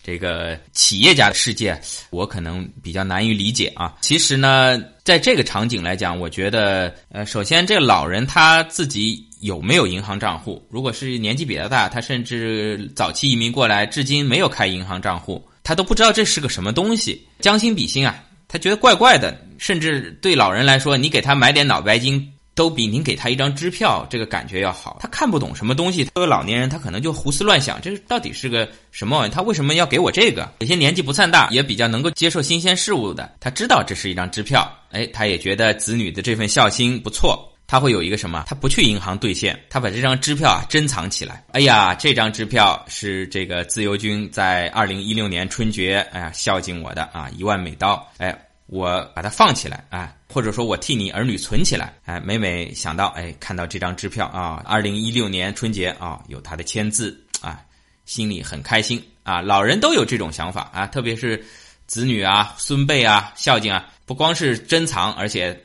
[0.01, 3.93] 这个企业家的世界，我可能比较难于理解啊。
[4.01, 10.65] 其实呢，在这个场景来讲，我觉得，呃，首先这老人他自己有没有银行账户？
[10.71, 17.27] 如果是年纪比较大，他甚至早期移民过来，至今没有开银行账户，他都不知道这是个什么东西。
[17.39, 19.33] 将心比心啊，他觉得怪怪的。
[19.57, 22.29] 甚至对老人来说，你给他买点脑白金。
[22.55, 24.97] 都比您给他一张支票这个感觉要好。
[24.99, 29.31] 他看不懂什么东西，作为老年人，他可能就胡思乱想，这到底是个什么玩意？
[29.31, 30.51] 他为什么要给我这个？
[30.59, 37.48] 有些年纪不算大，也比较能够接受新鲜事物的，他知道这是一张支票，哎，他也觉得子女的这份孝心不错。
[37.70, 38.43] 他会有一个什么？
[38.47, 41.45] 他不去银行兑现，他把这张支票啊珍藏起来。
[41.51, 48.36] 哎呀，这张支票是这个自由军在二零一六年春节，哎呀孝敬我的啊，一万美刀，哎。
[48.72, 57.61] 我把它放起来啊，或者说我替你儿女存起来，哎，每每想到，哎，看到这张支票啊，二零一六年春节啊，有他的签字啊，
[58.05, 59.41] 心里很开心啊。
[59.41, 61.43] 老人都有这种想法啊，特别是
[61.88, 65.59] 子女啊、孙辈啊、孝敬啊，不光是珍藏，而且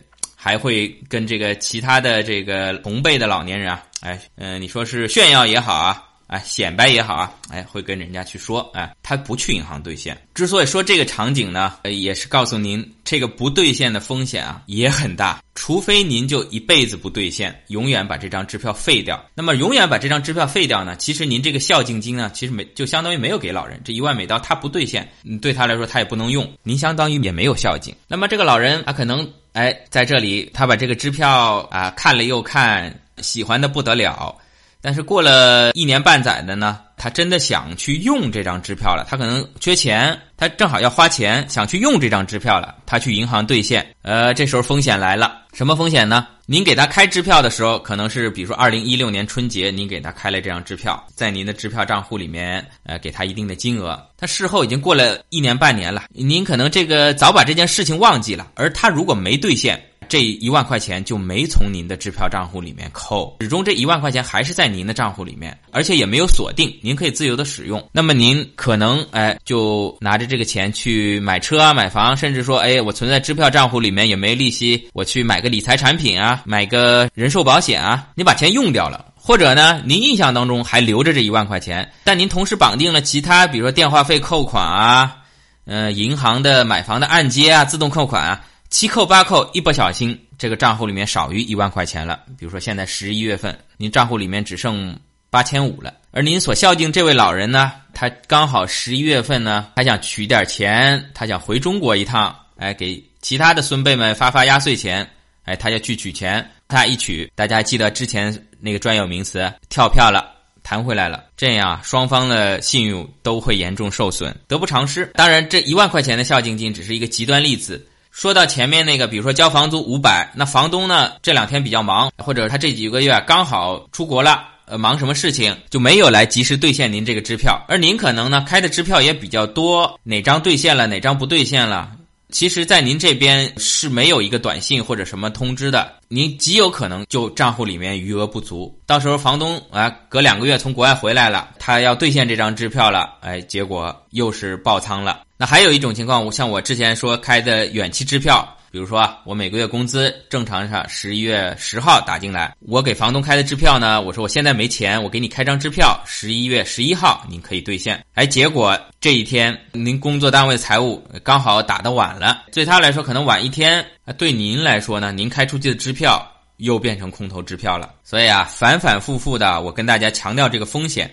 [0.45, 6.05] 还会跟这个其他的这个同辈的老年人啊，哎，嗯，你说是炫耀也好啊。
[6.27, 10.19] 哎，显摆也好啊，哎，会跟人家去说，哎，他不去银行兑现。
[10.33, 15.43] 之所以说这个场景呢，也是告诉您，这个不兑现的风险啊也很大。
[15.55, 19.23] 除非您就一辈子不兑现，永远把这张支票废掉。
[19.35, 20.97] 那么永远把这张支票废掉呢？
[20.97, 25.07] 其实您这个孝敬金呢，其实没就相当于没有给老人这一万美刀，他不兑现，
[25.43, 27.95] 对他来说他也不能用，您相当于也没有孝敬。
[28.09, 34.37] 那么这个老人他可能哎在这里，他把这个支票啊看了又看，喜欢的不得了。
[34.85, 39.07] 但是过了一年半载的呢，他真的想去用这张支票了。
[39.09, 42.74] 他可能缺钱，他正好要花钱，想去用这张支票了。
[42.85, 45.39] 他去银行兑现，呃，这时候风险来了。
[45.55, 46.26] 什么风险呢？
[46.45, 53.99] 您给他开支票的时候，可能是比如说二零一六年春节，您给他开了这张支票，在您的支票账户里面，呃，给他一定的金额。
[54.18, 58.51] 他事后已经过了一年半年了，您可能这个早把这件事情忘记了。
[58.55, 59.82] 而他如果没兑现。
[60.09, 67.83] 这一万块钱就没从您的支票账户里面扣，始终这一万块钱还是在您的账户里面，而且也没有锁定，您可以自由的使用。
[67.93, 85.17] 那么您可能哎，就拿着这个钱去买车啊、买房，甚至说哎，我存在支票账户里面也没利息，我去买个理财产品啊，买个人寿保险啊，你把钱用掉了，或者呢，您印象当中还留着这一万块钱，但您同时绑定了其他，比如说电话费扣款啊，
[85.65, 88.45] 呃，银行的买房的按揭啊，自动扣款啊。
[88.75, 92.18] 七扣八扣，一不小心，这个账户里面少于一万块钱了。
[92.37, 94.99] 比如说，现在十一月份，您账户里面只剩
[95.31, 95.95] 八千五了。
[96.11, 105.09] 而您所孝敬这位老人呢，他刚好十一月份呢，他想取点钱，他想回中国一趟，哎，给其他的孙辈们发发压岁钱，
[105.45, 115.07] 哎，他要去取钱，他一取，大家记得之前那个专有名词跳票了，弹回来了，这样双方的信用都会严重受损，得不偿失。
[115.14, 117.87] 当然，这一万块钱的孝敬金只是一个极端例子。
[118.15, 131.91] 说到前面那个，比如说交房租五百，那房东呢这两天比较忙，或者他这几个月刚好出国了，呃，忙什么事情就没有来及时兑现您这个支票，而您可能呢开的支票也比较多，哪张兑现了，哪张不兑现了。
[132.35, 138.76] 其实，在您这边是没有一个短信或者什么通知的，您极有可能就账户里面余额不足。
[138.87, 145.20] 到时候房东啊，隔两个月从国外回来了，他要兑现这张支票了，哎，结果又是爆仓了。
[145.37, 148.45] 那还有一种情况，我像我之前说开的远期支票。
[148.75, 158.05] 比如说，我每个月工资正常上十一月十号打进来，我给房东开的支票呢，我说我现在没钱，我给你开张支票，十一月十一号您可以兑现。
[158.14, 163.87] 哎，结果这一天您工作单位财务刚好打的晚了，对他来说可能晚一天，
[164.18, 167.95] 对您来说呢，您开出去的支票又变成空头支票了。
[168.03, 171.09] 所以啊，反反复复的我跟大家强调这个风险，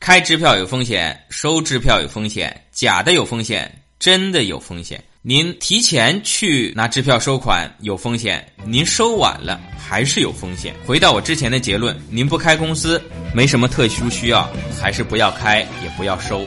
[0.00, 5.02] 开支票有风险，收支票有风险，假的有风险，真的有风险。
[5.28, 10.72] 您提前去拿支票收款有风险，您收晚了还是有风险。
[10.86, 13.02] 回到我之前的结论，您不开公司，
[13.34, 14.48] 没什么特殊需要，
[14.80, 16.46] 还是不要开，也不要收。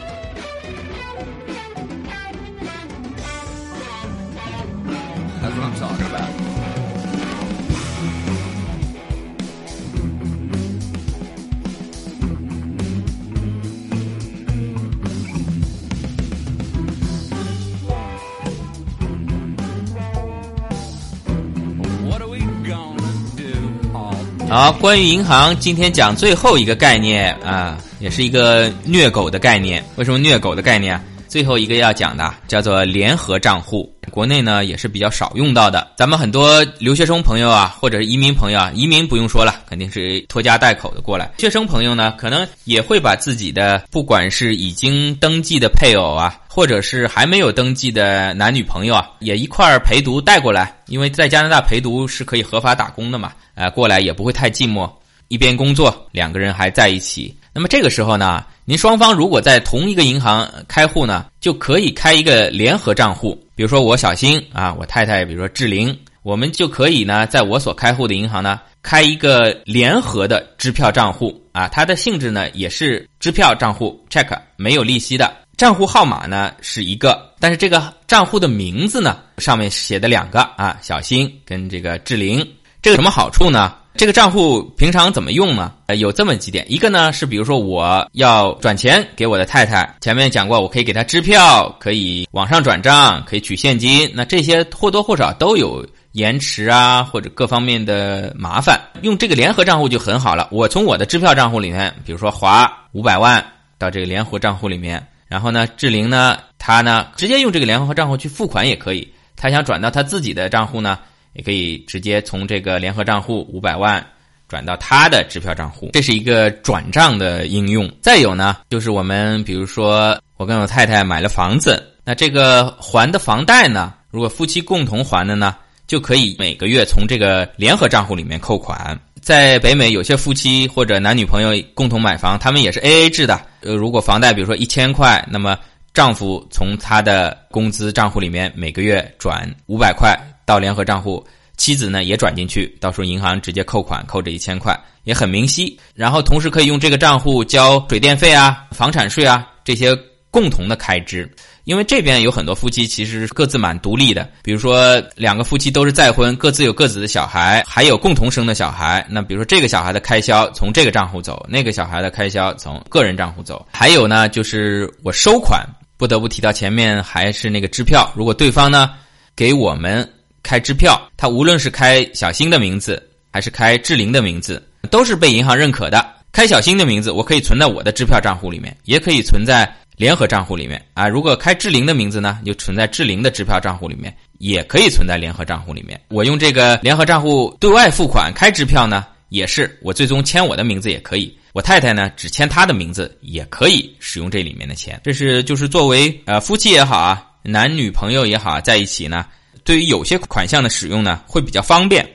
[24.50, 29.86] 好，关于银行，今天讲最后一个概念啊，也是一个虐狗的概念。
[29.95, 31.00] 为什么虐狗的概念？
[31.30, 35.88] 最后一个要讲的叫做联合账户，国内呢也是比较少用到的。
[35.95, 41.32] 咱们很多留学生朋友啊，或者是移民朋友啊，移民不用说了，肯定是拖家带口的过来。
[41.38, 54.91] 学生朋友呢，可能也会把自己的不管是已经登记的配偶啊，或者是还没有登记的男女朋友啊，也一块儿陪读带过来，因为在加拿大陪读是可以合法打工的嘛，啊，过来也不会太寂寞，
[55.27, 57.36] 一边工作，两个人还在一起。
[57.54, 63.38] 那么这个时候呢，您双方如果在同一个银行开户呢，就可以开一个联合账户。
[63.56, 71.68] 比如说我小新啊，我太太，比如说志玲，我们就可以呢，在我所开户的银行呢，开一个联合的支票账户啊。
[71.68, 75.36] 它的性质呢也是支票账户，check 没有利息的。
[75.58, 82.47] 账户号码呢是一个，但是这个账户的名字呢上面写的两个啊，小新跟这个志玲，
[82.82, 83.75] 这个什么好处呢？
[83.95, 85.73] 这个账户平常怎么用呢？
[85.88, 98.80] 呃，有这么几点，一个呢是比如说我要转钱给我的太太，前面讲过，我可以给她支票，可以网上转账，可以取现金，那这些或多或少都有延迟啊或者各方面的麻烦。
[99.01, 103.45] 用这个联合账户就很好了，我从我的支票账户里面，比如说划五百万
[103.77, 109.05] 到这个联合账户里面，然后呢，志玲呢，她呢直接用这个联合账户去付款也可以，
[109.36, 110.97] 她想转到她自己的账户呢。
[111.40, 114.06] 也可以直接从这个联合账户五百万
[114.50, 117.90] 转到他的支票账户，这是一个转账的应用。
[118.02, 125.56] 再有呢，就是我们比如说我跟我太太买了房子，那这个还的房贷呢，如果夫妻共同还的呢，
[125.88, 129.00] 就可以每个月从这个联合账户里面扣款。
[129.22, 133.40] 在北美，有些夫妻或者男女朋友共同买房，他们也是 A A 制的。
[133.62, 135.58] 呃，如果房贷比如说一千块，那么
[135.94, 140.20] 丈夫从他的工资账户里面每个月转五百块。
[140.50, 141.24] 到联合账户，
[141.58, 145.80] 妻子呢也转进去，到时候银行直接扣款，扣这一千块也很明晰。
[145.93, 149.95] 然后同时可以用这个账户交水电费啊、房产税啊这些
[150.32, 151.30] 共同的开支。
[151.66, 159.06] 因为这边有很多夫妻其实各自蛮独立的，比如说两个夫妻都是再婚，各自有各自的小孩，还有共同生的小孩。
[159.08, 163.64] 那比如说这个小孩的开销从这个账户走，那个小孩的开销从个人账户走。
[163.72, 165.64] 还有呢，就是我收款
[165.95, 168.89] 不得不提到前面还是那个支票，如果对方呢
[169.36, 170.10] 给我们。
[170.44, 176.16] 开支票，他无论是开小新的名字，还是开志玲的名字，都是被银行认可的。
[176.32, 179.68] 开小新的名字，我可以存在我的支票账户里面，也可以存在
[179.98, 181.08] 联合账户里面啊。
[181.08, 186.00] 如果开志玲的名字呢，就存在志玲的支票账户里面，也可以存在联合账户里面。
[186.10, 191.36] 我用这个联合账户对外付款开支票呢，也是我最终签我的名字也可以。
[191.52, 195.02] 我太太呢，只签她的名字也可以使用这里面的钱。
[195.04, 199.26] 这是就是作为呃夫妻也好啊，男女朋友也好，在一起呢。
[199.64, 202.07] 对于有些款项的使用呢，会比较方便，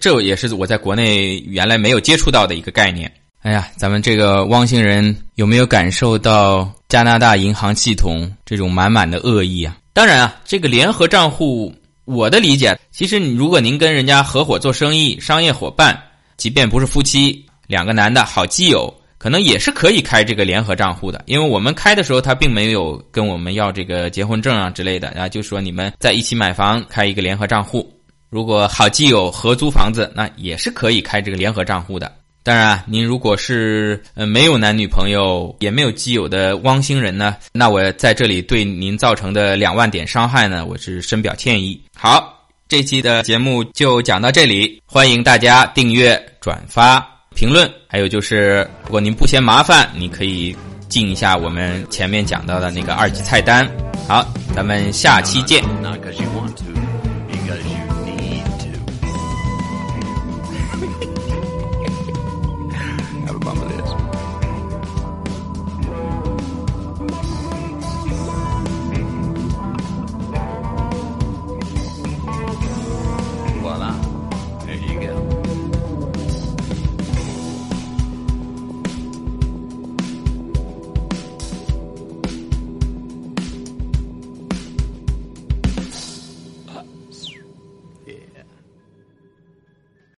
[0.00, 3.12] 这也是我在国内原来没有接触到的一个概念。
[3.42, 9.76] 哎呀，咱们这个汪星人有没有感受到加拿大银行系统这种满满的恶意啊？
[9.92, 11.74] 当然啊，这个联合账户，
[12.06, 16.02] 我的理解，其实如果您跟人家合伙做生意、商业伙伴，
[16.36, 18.92] 即便不是夫妻，两个男的好基友。
[19.24, 27.90] 可能也是可以开这个联合账户的，因为我们开的时候他并没有跟我们要这个结婚证啊之类的，然后就说你们在一起买房开一个联合账户。
[28.28, 32.12] 如果好基友合租房子，那也是可以开这个联合账户的。
[32.42, 41.82] 当然，您如果是呃没有男女朋友也没有基友的汪星人呢，那我在这里对您造成的两万点伤害呢，我是深表歉意。
[41.96, 47.13] 好，这期的节目就讲到这里，欢迎大家订阅转发。
[47.34, 50.56] 评论，还有就是，如果您不嫌麻烦，你可以
[50.88, 53.68] 进一下我们前面讲到的那个二级菜单。
[54.06, 55.62] 好，咱们下期见。